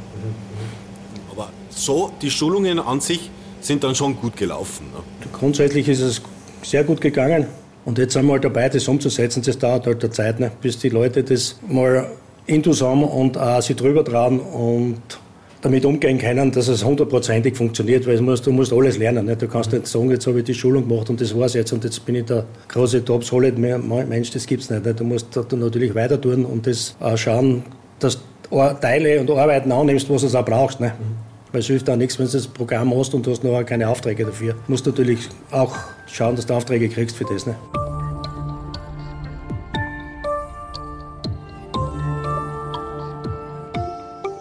Aber 1.30 1.50
so, 1.68 2.10
die 2.20 2.30
Schulungen 2.30 2.80
an 2.80 3.00
sich 3.00 3.30
sind 3.60 3.84
dann 3.84 3.94
schon 3.94 4.16
gut 4.16 4.36
gelaufen. 4.36 4.86
Ne? 4.92 5.28
Grundsätzlich 5.32 5.86
ist 5.88 6.00
es 6.00 6.22
sehr 6.62 6.82
gut 6.82 7.00
gegangen. 7.00 7.46
Und 7.84 7.98
jetzt 7.98 8.14
sind 8.14 8.26
wir 8.26 8.32
halt 8.32 8.44
dabei, 8.44 8.68
das 8.68 8.88
umzusetzen. 8.88 9.42
Das 9.44 9.58
dauert 9.58 9.86
halt 9.86 10.02
der 10.02 10.10
Zeit, 10.10 10.40
ne? 10.40 10.50
bis 10.60 10.78
die 10.78 10.88
Leute 10.88 11.22
das 11.22 11.56
mal 11.68 12.10
intus 12.46 12.82
haben 12.82 13.04
und 13.04 13.38
auch 13.38 13.60
sich 13.60 13.76
drüber 13.76 14.04
trauen 14.04 14.40
und 14.40 15.00
damit 15.62 15.84
umgehen 15.84 16.18
können, 16.18 16.50
dass 16.50 16.68
es 16.68 16.84
hundertprozentig 16.84 17.56
funktioniert, 17.56 18.06
weil 18.06 18.20
musst, 18.20 18.46
du 18.46 18.52
musst 18.52 18.72
alles 18.72 18.98
lernen. 18.98 19.26
Nicht? 19.26 19.42
Du 19.42 19.48
kannst 19.48 19.72
nicht 19.72 19.86
sagen, 19.86 20.10
jetzt 20.10 20.26
habe 20.26 20.38
ich 20.38 20.44
die 20.44 20.54
Schulung 20.54 20.88
gemacht 20.88 21.10
und 21.10 21.20
das 21.20 21.36
war's 21.36 21.54
jetzt 21.54 21.72
und 21.72 21.84
jetzt 21.84 22.04
bin 22.06 22.14
ich 22.14 22.24
der 22.24 22.44
große 22.68 23.04
top 23.04 23.24
solid 23.24 23.58
Mensch, 23.58 24.30
das 24.30 24.46
gibt's 24.46 24.70
nicht, 24.70 24.84
nicht. 24.84 25.00
Du 25.00 25.04
musst 25.04 25.36
natürlich 25.52 25.94
weiter 25.94 26.20
tun 26.20 26.44
und 26.44 26.66
das 26.66 26.96
schauen, 27.16 27.62
dass 27.98 28.18
du 28.50 28.76
Teile 28.80 29.20
und 29.20 29.30
Arbeiten 29.30 29.70
annimmst, 29.70 30.08
was 30.08 30.22
du 30.22 30.38
auch 30.38 30.44
brauchst. 30.44 30.80
Nicht? 30.80 30.94
Weil 31.52 31.60
es 31.60 31.66
hilft 31.66 31.90
auch 31.90 31.96
nichts, 31.96 32.18
wenn 32.18 32.26
du 32.26 32.32
das 32.32 32.46
Programm 32.46 32.96
hast 32.96 33.12
und 33.12 33.26
du 33.26 33.32
hast 33.32 33.44
noch 33.44 33.62
keine 33.64 33.88
Aufträge 33.88 34.24
dafür. 34.24 34.54
Du 34.54 34.58
musst 34.68 34.86
natürlich 34.86 35.28
auch 35.50 35.76
schauen, 36.06 36.36
dass 36.36 36.46
du 36.46 36.54
Aufträge 36.54 36.88
kriegst 36.88 37.16
für 37.16 37.24
das. 37.24 37.46
Nicht? 37.46 37.58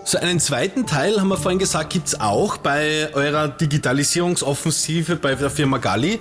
So 0.10 0.18
einen 0.18 0.40
zweiten 0.40 0.88
Teil, 0.88 1.22
haben 1.22 1.28
wir 1.28 1.38
vorhin 1.38 1.60
gesagt, 1.60 1.92
gibt 1.92 2.08
es 2.08 2.20
auch 2.20 2.58
bei 2.58 3.14
eurer 3.14 3.48
Digitalisierungsoffensive 3.48 5.18
bei 5.18 5.36
der 5.36 5.52
Firma 5.52 5.78
Galli, 5.78 6.18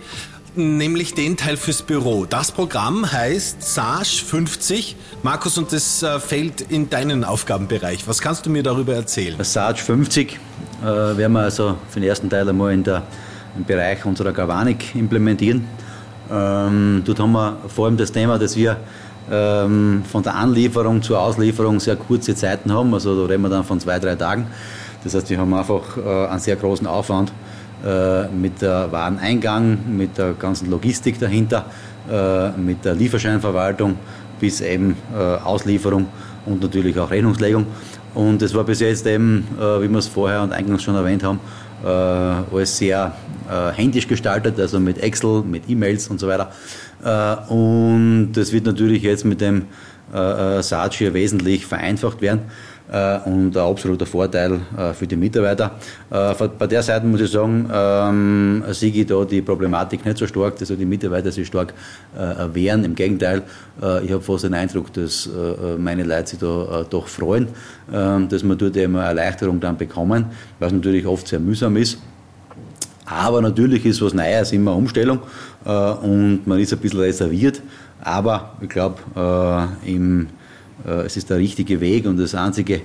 nämlich 0.54 1.14
den 1.14 1.38
Teil 1.38 1.56
fürs 1.56 1.80
Büro. 1.80 2.26
Das 2.26 2.52
Programm 2.52 3.10
heißt 3.10 3.62
SARS 3.62 4.10
50. 4.10 4.94
Markus, 5.22 5.56
und 5.56 5.72
das 5.72 6.02
äh, 6.02 6.20
fällt 6.20 6.60
in 6.60 6.90
deinen 6.90 7.24
Aufgabenbereich. 7.24 8.06
Was 8.06 8.20
kannst 8.20 8.44
du 8.44 8.50
mir 8.50 8.62
darüber 8.62 8.92
erzählen? 8.92 9.42
SARS 9.42 9.80
50 9.80 10.34
äh, 10.82 10.84
werden 10.84 11.32
wir 11.32 11.40
also 11.40 11.78
für 11.88 12.00
den 12.00 12.10
ersten 12.10 12.28
Teil 12.28 12.46
einmal 12.46 12.74
in 12.74 12.84
der 12.84 13.04
im 13.56 13.64
Bereich 13.64 14.04
unserer 14.04 14.32
Galvanik 14.32 14.94
implementieren. 14.96 15.66
Ähm, 16.30 17.04
dort 17.06 17.20
haben 17.20 17.32
wir 17.32 17.56
vor 17.74 17.86
allem 17.86 17.96
das 17.96 18.12
Thema, 18.12 18.38
dass 18.38 18.54
wir 18.54 18.76
ähm, 19.30 20.02
von 20.10 20.22
der 20.22 20.34
Anlieferung 20.34 21.02
zur 21.02 21.20
Auslieferung 21.20 21.80
sehr 21.80 21.96
kurze 21.96 22.34
Zeiten 22.34 22.72
haben. 22.72 22.92
Also 22.94 23.20
da 23.20 23.26
reden 23.26 23.42
wir 23.42 23.48
dann 23.48 23.64
von 23.64 23.80
zwei, 23.80 23.98
drei 23.98 24.14
Tagen. 24.14 24.46
Das 25.04 25.14
heißt, 25.14 25.30
wir 25.30 25.38
haben 25.38 25.54
einfach 25.54 25.96
äh, 25.96 26.26
einen 26.28 26.40
sehr 26.40 26.56
großen 26.56 26.86
Aufwand 26.86 27.32
äh, 27.84 28.26
mit 28.28 28.60
der 28.60 28.90
Wareneingang, 28.90 29.78
mit 29.96 30.18
der 30.18 30.32
ganzen 30.32 30.70
Logistik 30.70 31.18
dahinter, 31.18 31.66
äh, 32.10 32.50
mit 32.50 32.84
der 32.84 32.94
Lieferscheinverwaltung 32.94 33.96
bis 34.40 34.60
eben 34.60 34.96
äh, 35.16 35.18
Auslieferung 35.18 36.06
und 36.46 36.62
natürlich 36.62 36.98
auch 36.98 37.10
Rechnungslegung. 37.10 37.66
Und 38.14 38.42
das 38.42 38.54
war 38.54 38.64
bis 38.64 38.80
jetzt 38.80 39.06
eben, 39.06 39.46
äh, 39.60 39.82
wie 39.82 39.88
wir 39.88 39.98
es 39.98 40.08
vorher 40.08 40.42
und 40.42 40.52
eingangs 40.52 40.82
schon 40.82 40.94
erwähnt 40.94 41.22
haben, 41.22 41.40
alles 41.86 42.76
sehr 42.76 43.14
äh, 43.48 43.72
händisch 43.72 44.08
gestaltet, 44.08 44.58
also 44.58 44.80
mit 44.80 44.98
Excel, 44.98 45.42
mit 45.42 45.68
E-Mails 45.68 46.08
und 46.08 46.20
so 46.20 46.28
weiter. 46.28 46.52
Äh, 47.04 47.52
und 47.52 48.32
das 48.32 48.52
wird 48.52 48.66
natürlich 48.66 49.02
jetzt 49.02 49.24
mit 49.24 49.40
dem 49.40 49.66
äh, 50.12 50.62
Sarge 50.62 50.96
hier 50.96 51.14
wesentlich 51.14 51.66
vereinfacht 51.66 52.20
werden 52.20 52.40
äh, 52.42 52.77
und 52.88 53.54
ein 53.54 53.62
absoluter 53.62 54.06
Vorteil 54.06 54.60
äh, 54.76 54.94
für 54.94 55.06
die 55.06 55.16
Mitarbeiter. 55.16 55.72
Äh, 56.10 56.34
bei 56.58 56.66
der 56.66 56.82
Seite 56.82 57.06
muss 57.06 57.20
ich 57.20 57.30
sagen, 57.30 57.68
ähm, 57.70 58.64
sehe 58.70 58.90
ich 58.90 59.06
da 59.06 59.24
die 59.24 59.42
Problematik 59.42 60.06
nicht 60.06 60.16
so 60.16 60.26
stark, 60.26 60.56
dass 60.56 60.68
die 60.68 60.86
Mitarbeiter 60.86 61.30
sich 61.30 61.46
stark 61.46 61.74
äh, 62.16 62.54
wehren. 62.54 62.84
Im 62.84 62.94
Gegenteil, 62.94 63.42
äh, 63.82 64.04
ich 64.04 64.12
habe 64.12 64.22
fast 64.22 64.44
den 64.44 64.54
Eindruck, 64.54 64.90
dass 64.94 65.26
äh, 65.26 65.76
meine 65.76 66.02
Leute 66.02 66.30
sich 66.30 66.38
da 66.38 66.86
doch 66.88 67.08
freuen, 67.08 67.48
ähm, 67.92 68.28
dass 68.28 68.42
wir 68.42 68.56
dort 68.56 68.76
eben 68.76 68.96
eine 68.96 69.08
Erleichterung 69.08 69.60
dann 69.60 69.76
bekommen, 69.76 70.26
was 70.58 70.72
natürlich 70.72 71.06
oft 71.06 71.28
sehr 71.28 71.40
mühsam 71.40 71.76
ist. 71.76 71.98
Aber 73.04 73.42
natürlich 73.42 73.84
ist 73.84 74.00
was 74.00 74.14
Neues 74.14 74.52
immer 74.52 74.76
Umstellung 74.76 75.20
und 75.64 76.46
man 76.46 76.58
ist 76.58 76.74
ein 76.74 76.78
bisschen 76.78 77.00
reserviert. 77.00 77.62
Aber 78.02 78.52
ich 78.60 78.68
glaube, 78.68 78.98
im 79.86 80.26
äh, 80.26 80.26
es 80.84 81.16
ist 81.16 81.28
der 81.30 81.38
richtige 81.38 81.80
Weg 81.80 82.06
und 82.06 82.18
das 82.18 82.34
einzige 82.34 82.82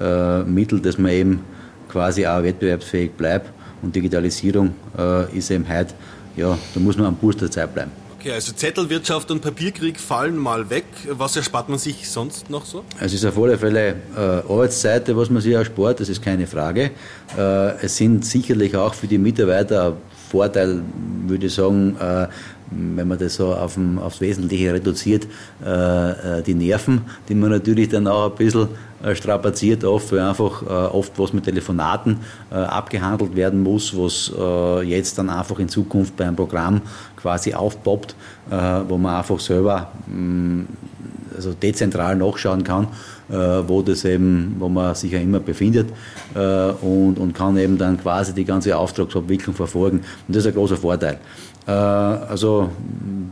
äh, 0.00 0.42
Mittel, 0.42 0.80
dass 0.80 0.98
man 0.98 1.12
eben 1.12 1.40
quasi 1.88 2.26
auch 2.26 2.42
wettbewerbsfähig 2.42 3.12
bleibt. 3.12 3.50
Und 3.82 3.94
Digitalisierung 3.94 4.74
äh, 4.98 5.36
ist 5.36 5.50
eben 5.50 5.68
heute, 5.68 5.94
ja, 6.36 6.58
da 6.74 6.80
muss 6.80 6.96
man 6.96 7.06
am 7.06 7.16
Puls 7.16 7.36
der 7.36 7.50
Zeit 7.50 7.72
bleiben. 7.72 7.90
Okay, 8.18 8.32
also 8.32 8.52
Zettelwirtschaft 8.52 9.30
und 9.30 9.40
Papierkrieg 9.40 10.00
fallen 10.00 10.36
mal 10.36 10.68
weg. 10.68 10.84
Was 11.10 11.36
erspart 11.36 11.68
man 11.68 11.78
sich 11.78 12.08
sonst 12.08 12.50
noch 12.50 12.64
so? 12.64 12.82
Es 13.00 13.12
ist 13.12 13.24
auf 13.24 13.38
alle 13.38 13.56
Fälle 13.56 13.94
äh, 14.16 14.20
Arbeitszeit, 14.20 15.14
was 15.14 15.30
man 15.30 15.40
sich 15.40 15.54
erspart, 15.54 16.00
das 16.00 16.08
ist 16.08 16.22
keine 16.22 16.46
Frage. 16.46 16.90
Äh, 17.38 17.84
es 17.84 17.96
sind 17.96 18.24
sicherlich 18.24 18.74
auch 18.74 18.94
für 18.94 19.06
die 19.06 19.18
Mitarbeiter 19.18 19.96
Vorteil, 20.28 20.82
würde 21.26 21.46
ich 21.46 21.54
sagen, 21.54 21.96
äh, 22.00 22.26
wenn 22.70 23.08
man 23.08 23.18
das 23.18 23.36
so 23.36 23.54
auf 23.54 23.74
dem, 23.74 23.98
aufs 23.98 24.20
Wesentliche 24.20 24.72
reduziert, 24.72 25.26
äh, 25.64 26.38
äh, 26.38 26.42
die 26.42 26.54
Nerven, 26.54 27.02
die 27.28 27.34
man 27.34 27.50
natürlich 27.50 27.88
dann 27.88 28.06
auch 28.06 28.30
ein 28.30 28.36
bisschen 28.36 28.68
äh, 29.02 29.14
strapaziert 29.14 29.84
oft, 29.84 30.10
weil 30.10 30.20
einfach 30.20 30.62
äh, 30.62 30.66
oft 30.66 31.12
was 31.18 31.32
mit 31.32 31.44
Telefonaten 31.44 32.18
äh, 32.50 32.54
abgehandelt 32.54 33.36
werden 33.36 33.62
muss, 33.62 33.96
was 33.96 34.32
äh, 34.36 34.82
jetzt 34.82 35.18
dann 35.18 35.30
einfach 35.30 35.58
in 35.58 35.68
Zukunft 35.68 36.16
bei 36.16 36.24
einem 36.24 36.36
Programm 36.36 36.80
quasi 37.16 37.54
aufpoppt, 37.54 38.14
wo 38.88 38.96
man 38.96 39.16
einfach 39.16 39.40
selber 39.40 39.90
mh, 40.06 40.16
mm, 40.16 40.66
also 41.34 41.52
dezentral 41.52 42.14
nachschauen 42.14 42.62
kann, 42.62 42.86
wo 43.66 43.82
das 43.82 44.04
eben, 44.04 44.54
wo 44.58 44.68
man 44.68 44.94
sich 44.94 45.12
ja 45.12 45.18
immer 45.18 45.40
befindet 45.40 45.88
und, 46.34 47.18
und 47.18 47.34
kann 47.34 47.56
eben 47.58 47.76
dann 47.76 48.00
quasi 48.00 48.32
die 48.32 48.44
ganze 48.44 48.76
Auftragsabwicklung 48.78 49.54
verfolgen. 49.54 49.98
Und 49.98 50.36
das 50.36 50.44
ist 50.44 50.46
ein 50.46 50.54
großer 50.54 50.76
Vorteil. 50.76 51.18
Äh, 51.66 51.70
also 51.70 52.70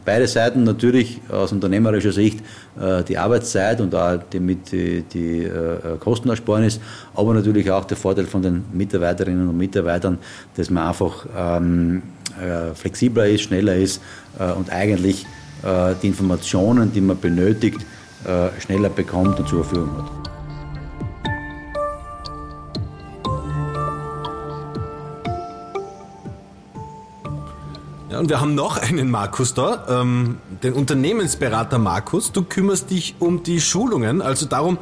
beide 0.04 0.26
Seiten 0.26 0.64
natürlich 0.64 1.20
aus 1.30 1.52
unternehmerischer 1.52 2.12
Sicht 2.12 2.40
äh, 2.80 3.04
die 3.04 3.16
Arbeitszeit 3.16 3.80
und 3.80 3.94
auch 3.94 4.18
damit 4.30 4.72
die, 4.72 5.02
die 5.02 5.44
äh, 5.44 5.96
Kostenersparnis, 6.00 6.80
aber 7.14 7.34
natürlich 7.34 7.70
auch 7.70 7.84
der 7.84 7.96
Vorteil 7.96 8.26
von 8.26 8.42
den 8.42 8.64
Mitarbeiterinnen 8.72 9.48
und 9.48 9.56
Mitarbeitern, 9.56 10.18
dass 10.56 10.68
man 10.70 10.88
einfach 10.88 11.26
ähm, 11.36 12.02
flexibler 12.74 13.26
ist, 13.26 13.42
schneller 13.42 13.76
ist 13.76 14.02
und 14.58 14.68
eigentlich 14.72 15.24
die 16.02 16.06
Informationen, 16.08 16.92
die 16.92 17.00
man 17.00 17.20
benötigt, 17.20 17.78
schneller 18.58 18.88
bekommt 18.88 19.38
und 19.38 19.48
zur 19.48 19.62
Verfügung 19.62 19.96
hat. 19.98 20.23
Und 28.24 28.30
wir 28.30 28.40
haben 28.40 28.54
noch 28.54 28.78
einen 28.78 29.10
Markus 29.10 29.52
da, 29.52 30.00
ähm, 30.00 30.38
den 30.62 30.72
Unternehmensberater 30.72 31.78
Markus. 31.78 32.32
Du 32.32 32.42
kümmerst 32.42 32.90
dich 32.90 33.16
um 33.18 33.42
die 33.42 33.60
Schulungen, 33.60 34.22
also 34.22 34.46
darum, 34.46 34.78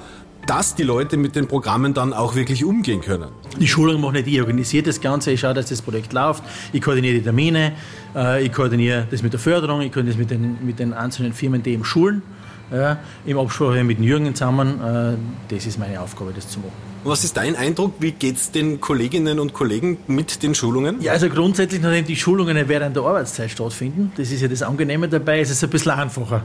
dass 0.47 0.77
die 0.77 0.85
Leute 0.85 1.17
mit 1.17 1.35
den 1.35 1.49
Programmen 1.49 1.93
dann 1.93 2.13
auch 2.13 2.37
wirklich 2.37 2.65
umgehen 2.65 3.01
können. 3.01 3.31
Die 3.59 3.67
Schulung 3.67 4.01
mache 4.01 4.13
nicht 4.13 4.29
ich, 4.29 4.41
organisiere 4.41 4.85
das 4.85 5.01
Ganze, 5.01 5.33
ich 5.33 5.41
schaue, 5.41 5.55
dass 5.55 5.67
das 5.67 5.83
Projekt 5.83 6.13
läuft, 6.13 6.45
ich 6.73 6.81
koordiniere 6.81 7.15
die 7.15 7.23
Termine, 7.23 7.73
äh, 8.15 8.47
ich 8.47 8.53
koordiniere 8.53 9.09
das 9.11 9.25
mit 9.25 9.33
der 9.33 9.41
Förderung, 9.41 9.81
ich 9.81 9.91
koordiniere 9.91 10.19
das 10.19 10.21
mit 10.21 10.31
den, 10.31 10.65
mit 10.65 10.79
den 10.79 10.93
einzelnen 10.93 11.33
Firmen, 11.33 11.65
die 11.65 11.71
eben 11.73 11.85
schulen, 11.85 12.23
ja, 12.71 12.99
im 13.27 13.39
Absprache 13.39 13.85
mit 13.85 14.01
Jürgen 14.01 14.35
zusammen. 14.35 14.81
Äh, 14.81 15.55
das 15.55 15.67
ist 15.67 15.79
meine 15.79 16.01
Aufgabe, 16.01 16.33
das 16.35 16.49
zu 16.49 16.61
machen. 16.61 16.73
Was 17.05 17.25
ist 17.25 17.37
dein 17.37 17.57
Eindruck? 17.57 17.95
Wie 17.99 18.13
geht 18.13 18.37
es 18.37 18.53
den 18.53 18.81
Kolleginnen 18.81 19.41
und 19.41 19.53
Kollegen 19.53 19.99
mit 20.07 20.43
den 20.45 20.55
Schulungen? 20.55 21.01
Ja, 21.01 21.13
also 21.13 21.29
grundsätzlich, 21.29 21.83
nachdem 21.83 22.05
die 22.05 22.15
Schulungen 22.15 22.69
während 22.69 22.95
der 22.95 23.03
Arbeitszeit 23.03 23.51
stattfinden, 23.51 24.13
das 24.17 24.31
ist 24.31 24.41
ja 24.41 24.47
das 24.47 24.63
Angenehme 24.63 25.09
dabei, 25.09 25.41
ist 25.41 25.51
es 25.51 25.65
ein 25.65 25.71
bisschen 25.71 25.93
einfacher. 25.93 26.45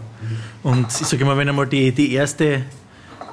Und 0.64 0.88
ich 0.88 1.08
sage 1.08 1.24
immer, 1.24 1.38
wenn 1.38 1.48
einmal 1.48 1.68
die, 1.68 1.92
die 1.92 2.12
erste 2.12 2.64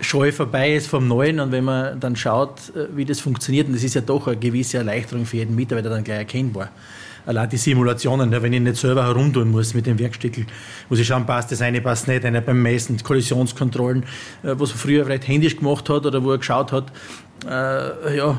Scheu 0.00 0.32
vorbei 0.32 0.74
ist 0.74 0.86
vom 0.86 1.08
Neuen 1.08 1.40
und 1.40 1.52
wenn 1.52 1.64
man 1.64 2.00
dann 2.00 2.16
schaut, 2.16 2.74
äh, 2.74 2.88
wie 2.94 3.04
das 3.04 3.20
funktioniert, 3.20 3.66
und 3.66 3.74
das 3.74 3.82
ist 3.82 3.94
ja 3.94 4.00
doch 4.00 4.26
eine 4.26 4.36
gewisse 4.36 4.78
Erleichterung 4.78 5.26
für 5.26 5.38
jeden 5.38 5.54
Mitarbeiter 5.54 5.90
dann 5.90 6.04
gleich 6.04 6.18
erkennbar 6.18 6.70
allein 7.26 7.48
die 7.48 7.56
Simulationen, 7.56 8.30
wenn 8.30 8.52
ich 8.52 8.60
nicht 8.60 8.76
selber 8.76 9.04
herumtun 9.04 9.50
muss 9.50 9.74
mit 9.74 9.86
dem 9.86 9.98
Werkstückel, 9.98 10.46
muss 10.88 10.98
ich 10.98 11.06
schauen, 11.06 11.26
passt 11.26 11.52
das 11.52 11.62
eine, 11.62 11.80
passt 11.80 12.08
nicht, 12.08 12.24
eine 12.24 12.42
beim 12.42 12.60
Messen, 12.62 13.02
Kollisionskontrollen, 13.02 14.02
äh, 14.42 14.54
was 14.56 14.70
man 14.70 14.78
früher 14.78 15.04
vielleicht 15.04 15.28
händisch 15.28 15.56
gemacht 15.56 15.88
hat 15.88 16.06
oder 16.06 16.22
wo 16.22 16.32
er 16.32 16.38
geschaut 16.38 16.72
hat, 16.72 16.92
äh, 17.46 18.16
ja, 18.16 18.38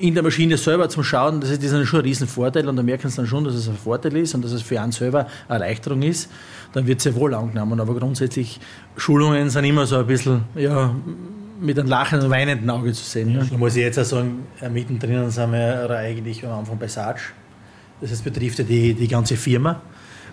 in 0.00 0.14
der 0.14 0.22
Maschine 0.22 0.56
selber 0.56 0.88
zum 0.88 1.04
Schauen, 1.04 1.40
das 1.40 1.50
ist, 1.50 1.62
das 1.62 1.86
schon 1.86 2.00
ein 2.00 2.04
Riesenvorteil 2.04 2.66
und 2.68 2.76
da 2.76 2.82
merken 2.82 3.08
sie 3.10 3.16
dann 3.16 3.26
schon, 3.26 3.44
dass 3.44 3.54
es 3.54 3.68
ein 3.68 3.76
Vorteil 3.76 4.16
ist 4.16 4.34
und 4.34 4.42
dass 4.42 4.52
es 4.52 4.62
für 4.62 4.80
einen 4.80 4.92
selber 4.92 5.26
eine 5.46 5.62
Erleichterung 5.62 6.02
ist, 6.02 6.30
dann 6.72 6.86
wird 6.86 6.98
es 6.98 7.04
sehr 7.04 7.14
wohl 7.14 7.34
angenommen. 7.34 7.78
Aber 7.80 7.94
grundsätzlich, 7.94 8.58
Schulungen 8.96 9.50
sind 9.50 9.64
immer 9.64 9.86
so 9.86 9.98
ein 9.98 10.06
bisschen, 10.06 10.44
ja, 10.54 10.94
mit 11.60 11.78
einem 11.78 11.88
lachenden 11.88 12.26
und 12.26 12.32
weinenden 12.32 12.70
Auge 12.70 12.92
zu 12.94 13.04
sehen. 13.04 13.34
Ja. 13.34 13.44
Da 13.44 13.56
muss 13.58 13.76
ich 13.76 13.82
jetzt 13.82 13.98
auch 13.98 14.04
sagen, 14.04 14.46
äh, 14.62 14.70
mittendrin 14.70 15.28
sind 15.30 15.52
wir 15.52 15.90
eigentlich 15.90 16.44
am 16.46 16.60
Anfang 16.60 16.78
bei 16.78 16.88
Sarge. 16.88 17.20
Das 18.00 18.10
heißt, 18.10 18.24
betrifft 18.24 18.58
ja 18.60 18.64
die, 18.64 18.94
die 18.94 19.08
ganze 19.08 19.36
Firma, 19.36 19.82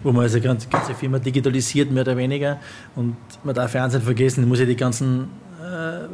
wo 0.01 0.13
man 0.13 0.23
also 0.23 0.39
die 0.39 0.47
ganze, 0.47 0.69
Firma 0.97 1.19
digitalisiert, 1.19 1.91
mehr 1.91 2.03
oder 2.03 2.15
weniger. 2.15 2.57
Und 2.95 3.17
man 3.43 3.53
darf 3.53 3.73
ja 3.73 3.83
eins 3.83 3.93
nicht 3.93 4.05
vergessen, 4.05 4.47
muss 4.47 4.59
ja 4.59 4.65
die 4.65 4.77
ganzen 4.77 5.27
äh, 5.61 6.07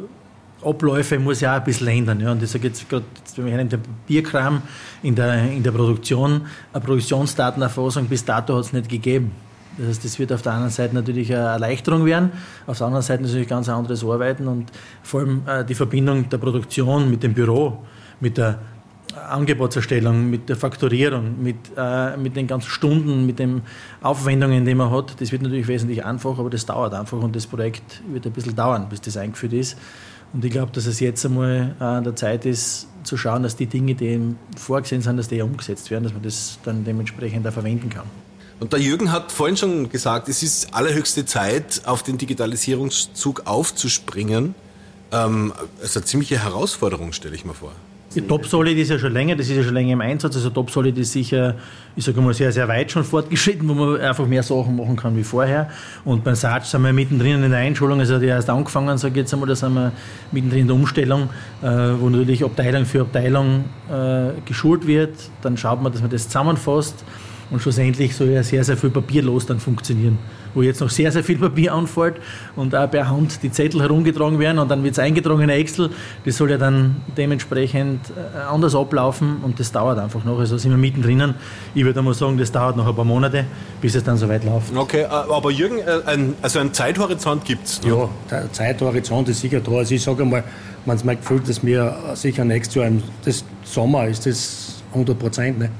Abläufe 0.64 1.18
muss 1.18 1.40
ja 1.40 1.52
auch 1.52 1.58
ein 1.58 1.64
bisschen 1.64 1.88
ändern. 1.88 2.20
Ja. 2.20 2.32
Und 2.32 2.42
ich 2.42 2.50
sage 2.50 2.68
jetzt 2.68 2.88
gerade, 2.88 3.04
wenn 3.36 3.46
wir 3.46 3.64
der 3.64 3.76
Papierkram, 3.78 4.62
in 5.02 5.14
der, 5.14 5.50
in 5.50 5.62
der 5.62 5.72
Produktion, 5.72 6.42
eine 6.72 6.84
Produktionsdatenerfassung 6.84 8.06
bis 8.06 8.24
dato 8.24 8.56
hat 8.56 8.64
es 8.64 8.72
nicht 8.72 8.88
gegeben. 8.88 9.32
Das 9.76 9.88
heißt, 9.88 10.04
das 10.04 10.18
wird 10.18 10.32
auf 10.32 10.42
der 10.42 10.52
einen 10.52 10.70
Seite 10.70 10.94
natürlich 10.94 11.34
eine 11.34 11.46
Erleichterung 11.46 12.04
werden, 12.04 12.30
auf 12.66 12.78
der 12.78 12.86
anderen 12.86 13.02
Seite 13.02 13.24
natürlich 13.24 13.48
ganz 13.48 13.68
anderes 13.68 14.04
Arbeiten 14.04 14.46
und 14.46 14.70
vor 15.02 15.20
allem 15.20 15.42
äh, 15.46 15.64
die 15.64 15.74
Verbindung 15.74 16.28
der 16.28 16.38
Produktion 16.38 17.10
mit 17.10 17.24
dem 17.24 17.34
Büro, 17.34 17.84
mit 18.20 18.38
der 18.38 18.60
Angebotserstellung, 19.28 20.28
mit 20.30 20.48
der 20.48 20.56
Fakturierung, 20.56 21.42
mit, 21.42 21.56
äh, 21.76 22.16
mit 22.16 22.36
den 22.36 22.46
ganzen 22.46 22.68
Stunden, 22.68 23.26
mit 23.26 23.38
den 23.38 23.62
Aufwendungen, 24.02 24.64
die 24.64 24.74
man 24.74 24.90
hat, 24.90 25.20
das 25.20 25.32
wird 25.32 25.42
natürlich 25.42 25.68
wesentlich 25.68 26.04
einfacher, 26.04 26.40
aber 26.40 26.50
das 26.50 26.66
dauert 26.66 26.94
einfach 26.94 27.18
und 27.18 27.34
das 27.34 27.46
Projekt 27.46 28.02
wird 28.12 28.26
ein 28.26 28.32
bisschen 28.32 28.56
dauern, 28.56 28.88
bis 28.88 29.00
das 29.00 29.16
eingeführt 29.16 29.52
ist. 29.52 29.76
Und 30.32 30.44
ich 30.44 30.50
glaube, 30.50 30.72
dass 30.72 30.86
es 30.86 30.98
jetzt 31.00 31.24
einmal 31.24 31.76
äh, 31.80 31.84
an 31.84 32.04
der 32.04 32.16
Zeit 32.16 32.44
ist, 32.44 32.88
zu 33.04 33.16
schauen, 33.16 33.42
dass 33.42 33.54
die 33.56 33.66
Dinge, 33.66 33.94
die 33.94 34.34
vorgesehen 34.56 35.02
sind, 35.02 35.16
dass 35.16 35.28
die 35.28 35.40
umgesetzt 35.40 35.90
werden, 35.90 36.04
dass 36.04 36.12
man 36.12 36.22
das 36.22 36.58
dann 36.64 36.84
dementsprechend 36.84 37.46
auch 37.46 37.52
verwenden 37.52 37.90
kann. 37.90 38.06
Und 38.60 38.72
der 38.72 38.80
Jürgen 38.80 39.12
hat 39.12 39.30
vorhin 39.30 39.56
schon 39.56 39.90
gesagt, 39.90 40.28
es 40.28 40.42
ist 40.42 40.74
allerhöchste 40.74 41.26
Zeit, 41.26 41.82
auf 41.84 42.02
den 42.02 42.18
Digitalisierungszug 42.18 43.42
aufzuspringen. 43.46 44.54
Ähm, 45.12 45.52
ist 45.82 45.96
eine 45.96 46.04
ziemliche 46.04 46.42
Herausforderung, 46.42 47.12
stelle 47.12 47.34
ich 47.34 47.44
mir 47.44 47.54
vor. 47.54 47.72
Die 48.14 48.20
Top-Solid 48.20 48.78
ist 48.78 48.90
ja 48.90 48.98
schon 48.98 49.12
länger, 49.12 49.34
das 49.34 49.48
ist 49.48 49.56
ja 49.56 49.62
schon 49.64 49.74
länger 49.74 49.94
im 49.94 50.00
Einsatz. 50.00 50.36
Also 50.36 50.50
Top-Solid 50.50 50.96
ist 50.98 51.12
sicher, 51.12 51.56
ich 51.96 52.04
sage 52.04 52.20
mal, 52.20 52.32
sehr, 52.32 52.52
sehr 52.52 52.68
weit 52.68 52.90
schon 52.90 53.02
fortgeschritten, 53.02 53.68
wo 53.68 53.74
man 53.74 54.00
einfach 54.00 54.26
mehr 54.26 54.42
Sachen 54.42 54.76
machen 54.76 54.94
kann 54.94 55.16
wie 55.16 55.24
vorher. 55.24 55.68
Und 56.04 56.22
beim 56.22 56.36
Sarge 56.36 56.64
sind 56.64 56.82
wir 56.82 56.92
mittendrin 56.92 57.42
in 57.42 57.50
der 57.50 57.60
Einschulung, 57.60 57.98
also 57.98 58.18
die 58.18 58.26
erst 58.26 58.48
angefangen, 58.48 58.96
sage 58.98 59.14
ich 59.14 59.18
jetzt 59.18 59.32
einmal, 59.32 59.48
da 59.48 59.56
sind 59.56 59.74
wir 59.74 59.90
mittendrin 60.30 60.60
in 60.60 60.66
der 60.68 60.76
Umstellung, 60.76 61.28
äh, 61.62 61.66
wo 61.98 62.08
natürlich 62.08 62.44
Abteilung 62.44 62.84
für 62.84 63.00
Abteilung 63.00 63.64
äh, 63.90 64.40
geschult 64.44 64.86
wird. 64.86 65.16
Dann 65.42 65.56
schaut 65.56 65.82
man, 65.82 65.90
dass 65.90 66.00
man 66.00 66.10
das 66.10 66.28
zusammenfasst 66.28 67.04
und 67.50 67.60
schlussendlich 67.60 68.14
soll 68.14 68.30
ja 68.30 68.42
sehr, 68.42 68.64
sehr 68.64 68.76
viel 68.76 68.90
papierlos 68.90 69.46
dann 69.46 69.60
funktionieren. 69.60 70.18
Wo 70.54 70.62
jetzt 70.62 70.80
noch 70.80 70.90
sehr, 70.90 71.10
sehr 71.10 71.24
viel 71.24 71.38
Papier 71.38 71.74
anfällt 71.74 72.16
und 72.56 72.74
auch 72.74 72.90
per 72.90 73.10
Hand 73.10 73.42
die 73.42 73.50
Zettel 73.50 73.82
herumgetragen 73.82 74.38
werden 74.38 74.58
und 74.58 74.70
dann 74.70 74.82
wird 74.82 74.92
es 74.92 74.98
eingetragen 74.98 75.42
in 75.42 75.48
Excel. 75.50 75.90
Das 76.24 76.36
soll 76.36 76.50
ja 76.50 76.58
dann 76.58 76.96
dementsprechend 77.16 78.00
äh, 78.10 78.38
anders 78.50 78.74
ablaufen 78.74 79.38
und 79.42 79.58
das 79.58 79.72
dauert 79.72 79.98
einfach 79.98 80.24
noch. 80.24 80.38
Also 80.38 80.58
sind 80.58 80.70
wir 80.70 80.78
mittendrin. 80.78 81.34
Ich 81.74 81.84
würde 81.84 82.02
mal 82.02 82.14
sagen, 82.14 82.38
das 82.38 82.52
dauert 82.52 82.76
noch 82.76 82.86
ein 82.86 82.94
paar 82.94 83.04
Monate, 83.04 83.44
bis 83.80 83.94
es 83.94 84.04
dann 84.04 84.16
so 84.16 84.28
weit 84.28 84.44
läuft. 84.44 84.74
Okay, 84.76 85.02
äh, 85.02 85.06
aber 85.06 85.50
Jürgen, 85.50 85.78
äh, 85.78 86.00
ein, 86.06 86.34
also 86.40 86.58
einen 86.58 86.72
Zeithorizont 86.72 87.44
gibt 87.44 87.66
es? 87.66 87.80
Ja, 87.84 88.08
der 88.30 88.52
Zeithorizont 88.52 89.28
ist 89.28 89.40
sicher 89.40 89.60
da. 89.60 89.72
Also 89.72 89.94
ich 89.94 90.02
sage 90.02 90.22
einmal, 90.22 90.44
man 90.86 90.98
hat 90.98 91.20
Gefühl, 91.20 91.40
dass 91.40 91.64
wir 91.64 91.96
sicher 92.14 92.44
nächstes 92.44 92.76
Jahr, 92.76 92.86
im 92.86 93.02
das 93.24 93.44
Sommer 93.64 94.06
ist 94.06 94.26
das 94.26 94.82
100 94.92 95.18
Prozent. 95.18 95.58
Ne? 95.58 95.70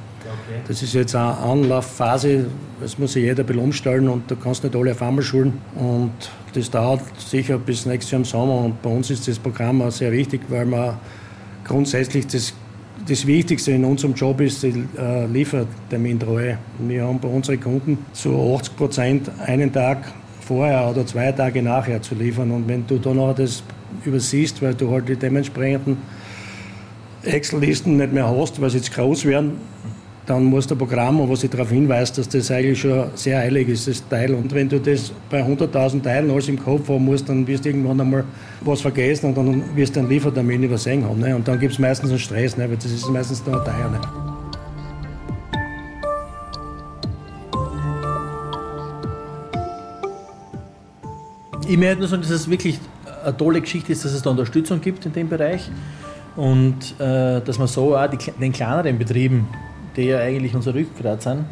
Das 0.67 0.83
ist 0.83 0.95
jetzt 0.95 1.15
eine 1.15 1.37
Anlaufphase, 1.37 2.47
das 2.81 2.99
muss 2.99 3.13
sich 3.13 3.25
jeder 3.25 3.45
umstellen 3.59 4.09
und 4.09 4.31
du 4.31 4.37
kannst 4.37 4.65
nicht 4.65 4.75
alle 4.75 4.93
auf 4.93 5.03
einmal 5.03 5.23
schulen. 5.23 5.55
Und 5.75 6.13
das 6.55 6.71
dauert 6.71 7.03
sicher 7.19 7.59
bis 7.59 7.85
nächstes 7.87 8.13
Jahr 8.13 8.21
im 8.21 8.25
Sommer. 8.25 8.59
Und 8.65 8.81
bei 8.81 8.91
uns 8.91 9.11
ist 9.11 9.29
das 9.29 9.39
Programm 9.39 9.83
auch 9.83 9.91
sehr 9.91 10.13
wichtig, 10.13 10.43
weil 10.49 10.65
man 10.65 10.97
grundsätzlich 11.65 12.27
das, 12.27 12.55
das 13.07 13.27
Wichtigste 13.27 13.73
in 13.73 13.85
unserem 13.85 14.15
Job 14.15 14.41
ist 14.41 14.63
die 14.63 14.85
äh, 14.99 15.27
Liefertermintreue. 15.27 16.59
Wir 16.79 17.05
haben 17.05 17.21
bei 17.21 17.29
unseren 17.29 17.61
Kunden 17.61 17.99
zu 18.13 18.57
80 18.57 18.77
Prozent 18.77 19.31
einen 19.45 19.73
Tag 19.73 20.13
vorher 20.41 20.89
oder 20.89 21.07
zwei 21.07 21.33
Tage 21.33 21.63
nachher 21.63 22.01
zu 22.01 22.15
liefern. 22.15 22.51
Und 22.51 22.69
wenn 22.69 22.87
du 22.87 22.99
dann 22.99 23.17
noch 23.17 23.35
das 23.35 23.63
übersiehst, 24.05 24.63
weil 24.63 24.75
du 24.75 24.91
halt 24.91 25.09
die 25.09 25.17
dementsprechenden 25.17 25.99
Excel-Listen 27.23 27.97
nicht 27.97 28.13
mehr 28.13 28.29
hast, 28.29 28.61
weil 28.61 28.71
sie 28.71 28.79
jetzt 28.79 28.93
groß 28.93 29.25
werden, 29.25 29.59
dann 30.27 30.45
muss 30.45 30.67
der 30.67 30.77
Programm, 30.77 31.19
wo 31.19 31.37
sie 31.37 31.49
darauf 31.49 31.71
hinweist, 31.71 32.17
dass 32.17 32.29
das 32.29 32.51
eigentlich 32.51 32.81
schon 32.81 33.09
sehr 33.15 33.41
eilig 33.41 33.69
ist, 33.69 33.87
das 33.87 34.09
Teil. 34.09 34.35
Und 34.35 34.55
wenn 34.55 34.69
du 34.69 34.81
das 34.81 35.13
bei 35.29 35.43
100.000 35.43 36.03
Teilen 36.03 36.31
alles 36.31 36.49
im 36.49 36.59
Kopf 36.63 36.89
haben 36.89 37.05
musst, 37.05 37.29
dann 37.29 37.47
wirst 37.47 37.65
du 37.65 37.69
irgendwann 37.69 38.01
einmal 38.01 38.25
was 38.63 38.81
vergessen 38.81 39.27
und 39.27 39.37
dann 39.37 39.77
wirst 39.77 39.97
du 39.97 40.01
einen 40.01 40.09
Liefertermin 40.09 40.63
übersehen 40.63 41.05
haben. 41.05 41.21
Ne? 41.21 41.37
Und 41.37 41.47
dann 41.47 41.61
gibt 41.61 41.75
es 41.75 41.79
meistens 41.79 42.11
einen 42.11 42.19
Stress, 42.19 42.57
ne? 42.57 42.69
weil 42.71 42.77
das 42.77 42.87
ist 42.87 43.09
meistens 43.11 43.45
dann 43.45 43.63
teuer. 43.65 43.91
Ne? 43.91 44.01
Ich 51.69 51.77
möchte 51.77 51.99
nur 51.99 52.09
sagen, 52.09 52.23
dass 52.23 52.31
es 52.31 52.49
wirklich 52.49 52.79
eine 53.25 53.37
tolle 53.37 53.61
Geschichte 53.61 53.93
ist, 53.93 54.05
dass 54.05 54.13
es 54.13 54.23
da 54.23 54.31
Unterstützung 54.31 54.81
gibt 54.81 55.05
in 55.05 55.13
dem 55.13 55.29
Bereich 55.29 55.71
und 56.37 56.99
äh, 56.99 57.41
dass 57.41 57.59
man 57.59 57.69
so 57.69 57.97
auch 57.97 58.07
die, 58.07 58.19
den 58.41 58.53
kleineren 58.53 58.99
Betrieben 58.99 59.49
die 59.97 60.05
ja 60.05 60.19
eigentlich 60.19 60.55
unser 60.55 60.75
Rückgrat 60.75 61.23
sind 61.23 61.45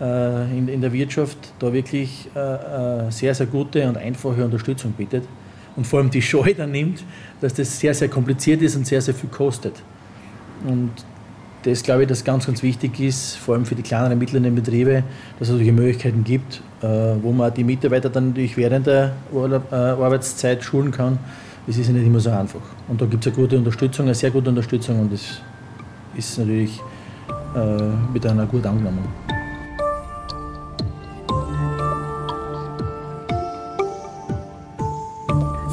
äh, 0.00 0.56
in, 0.56 0.68
in 0.68 0.80
der 0.80 0.92
Wirtschaft, 0.92 1.38
da 1.58 1.72
wirklich 1.72 2.28
äh, 2.34 2.38
äh, 2.38 3.10
sehr, 3.10 3.34
sehr 3.34 3.46
gute 3.46 3.86
und 3.88 3.96
einfache 3.96 4.44
Unterstützung 4.44 4.92
bietet. 4.92 5.24
Und 5.76 5.86
vor 5.86 6.00
allem 6.00 6.10
die 6.10 6.22
Scheu 6.22 6.52
dann 6.54 6.72
nimmt, 6.72 7.04
dass 7.40 7.54
das 7.54 7.78
sehr, 7.78 7.94
sehr 7.94 8.08
kompliziert 8.08 8.60
ist 8.62 8.76
und 8.76 8.86
sehr, 8.86 9.00
sehr 9.00 9.14
viel 9.14 9.30
kostet. 9.30 9.74
Und 10.66 10.90
das 11.62 11.82
glaube 11.82 12.02
ich, 12.02 12.08
dass 12.08 12.24
ganz, 12.24 12.46
ganz 12.46 12.62
wichtig 12.62 12.98
ist, 13.00 13.36
vor 13.36 13.54
allem 13.54 13.66
für 13.66 13.74
die 13.74 13.82
kleineren 13.82 14.14
und 14.14 14.18
mittleren 14.18 14.54
Betriebe, 14.54 15.04
dass 15.38 15.48
es 15.48 15.56
solche 15.56 15.72
Möglichkeiten 15.72 16.24
gibt, 16.24 16.62
äh, 16.80 16.86
wo 17.22 17.32
man 17.32 17.52
die 17.52 17.64
Mitarbeiter 17.64 18.08
dann 18.08 18.28
natürlich 18.28 18.56
während 18.56 18.86
der 18.86 19.12
äh, 19.32 19.74
Arbeitszeit 19.74 20.64
schulen 20.64 20.90
kann. 20.90 21.18
Das 21.66 21.76
ist 21.76 21.88
ja 21.88 21.92
nicht 21.92 22.06
immer 22.06 22.20
so 22.20 22.30
einfach. 22.30 22.62
Und 22.88 23.00
da 23.00 23.06
gibt 23.06 23.26
es 23.26 23.32
eine 23.32 23.42
gute 23.42 23.58
Unterstützung, 23.58 24.06
eine 24.06 24.14
sehr 24.14 24.30
gute 24.30 24.48
Unterstützung 24.48 24.98
und 25.00 25.12
das 25.12 25.40
ist 26.16 26.38
natürlich 26.38 26.80
mit 28.12 28.26
einer 28.26 28.46
gut 28.46 28.64
angenommen. 28.66 29.08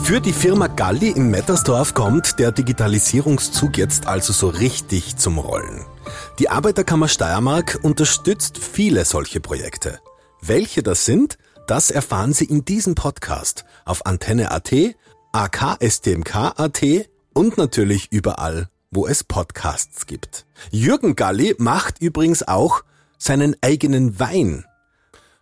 Für 0.08 0.22
die 0.22 0.32
Firma 0.32 0.68
Galli 0.68 1.10
in 1.10 1.30
Mettersdorf 1.32 1.94
kommt 1.94 2.40
der 2.40 2.54
Digitalisierungszug 2.54 3.78
jetzt 3.78 4.08
also 4.08 4.32
so 4.32 4.48
richtig 4.48 5.18
zum 5.18 5.38
Rollen. 5.38 5.86
Die 6.40 6.50
Arbeiterkammer 6.50 7.10
Steiermark 7.10 7.80
unterstützt 7.82 8.58
viele 8.58 9.04
solche 9.04 9.42
Projekte. 9.42 10.00
Welche 10.42 10.82
das 10.82 11.04
sind, 11.04 11.38
das 11.68 11.92
erfahren 11.92 12.32
Sie 12.32 12.46
in 12.46 12.64
diesem 12.64 12.96
Podcast 12.96 13.66
auf 13.84 14.06
Antenne.at, 14.06 14.74
AKSTMK.at 15.34 16.82
und 17.34 17.58
natürlich 17.58 18.10
überall, 18.10 18.70
wo 18.92 19.08
es 19.08 19.24
Podcasts 19.24 20.06
gibt. 20.06 20.46
Jürgen 20.72 21.16
Galli 21.16 21.56
macht 21.58 22.02
übrigens 22.02 22.48
auch 22.48 22.84
seinen 23.18 23.56
eigenen 23.62 24.20
Wein. 24.20 24.66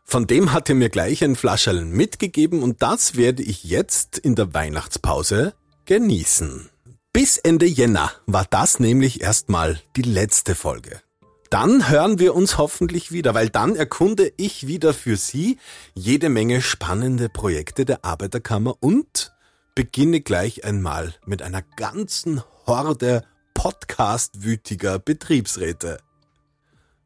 Von 0.03 0.27
dem 0.27 0.53
hat 0.53 0.69
er 0.69 0.75
mir 0.75 0.89
gleich 0.89 1.23
ein 1.23 1.36
Flascherl 1.36 1.84
mitgegeben 1.84 2.62
und 2.62 2.81
das 2.81 3.15
werde 3.15 3.43
ich 3.43 3.63
jetzt 3.63 4.17
in 4.17 4.36
der 4.36 4.53
Weihnachtspause 4.53 5.53
genießen. 5.86 6.69
Bis 7.12 7.38
Ende 7.38 7.65
Jänner 7.65 8.12
war 8.25 8.45
das 8.49 8.79
nämlich 8.79 9.21
erstmal 9.21 9.79
die 9.95 10.03
letzte 10.03 10.53
Folge. 10.53 11.01
Dann 11.49 11.89
hören 11.89 12.19
wir 12.19 12.36
uns 12.36 12.58
hoffentlich 12.58 13.12
wieder, 13.12 13.34
weil 13.34 13.49
dann 13.49 13.75
erkunde 13.75 14.31
ich 14.36 14.67
wieder 14.67 14.93
für 14.93 15.15
Sie 15.15 15.58
jede 15.93 16.29
Menge 16.29 16.62
spannende 16.62 17.29
Projekte 17.29 17.86
der 17.86 18.03
Arbeiterkammer 18.03 18.75
und 18.79 19.34
beginne 19.75 20.21
gleich 20.21 20.65
einmal 20.65 21.15
mit 21.25 21.41
einer 21.41 21.62
ganzen 21.62 22.43
Horde 22.65 23.23
podcastwütiger 23.65 24.99
Betriebsräte. 24.99 25.97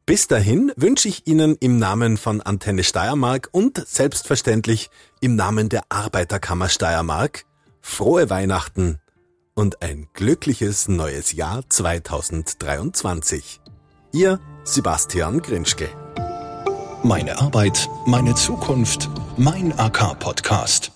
Bis 0.06 0.28
dahin 0.28 0.74
wünsche 0.76 1.08
ich 1.08 1.26
Ihnen 1.26 1.56
im 1.62 1.78
Namen 1.78 2.17
von 2.17 2.41
Antenne 2.41 2.84
Steiermark 2.84 3.48
und 3.54 3.82
selbstverständlich 3.88 4.89
im 5.22 5.38
Namen 5.38 5.69
der 5.69 5.84
Arbeiterkammer 5.88 6.67
Steiermark 6.67 7.45
frohe 7.80 8.30
Weihnachten 8.30 9.00
und 9.56 9.82
ein 9.82 10.10
glückliches 10.12 10.89
neues 10.89 11.32
Jahr 11.32 11.63
2023. 11.69 13.62
Ihr 14.12 14.41
Sebastian 14.65 15.41
Grinschke. 15.41 15.88
Meine 17.04 17.39
Arbeit, 17.39 17.88
meine 18.06 18.36
Zukunft, 18.36 19.10
mein 19.38 19.72
AK-Podcast. 19.80 20.91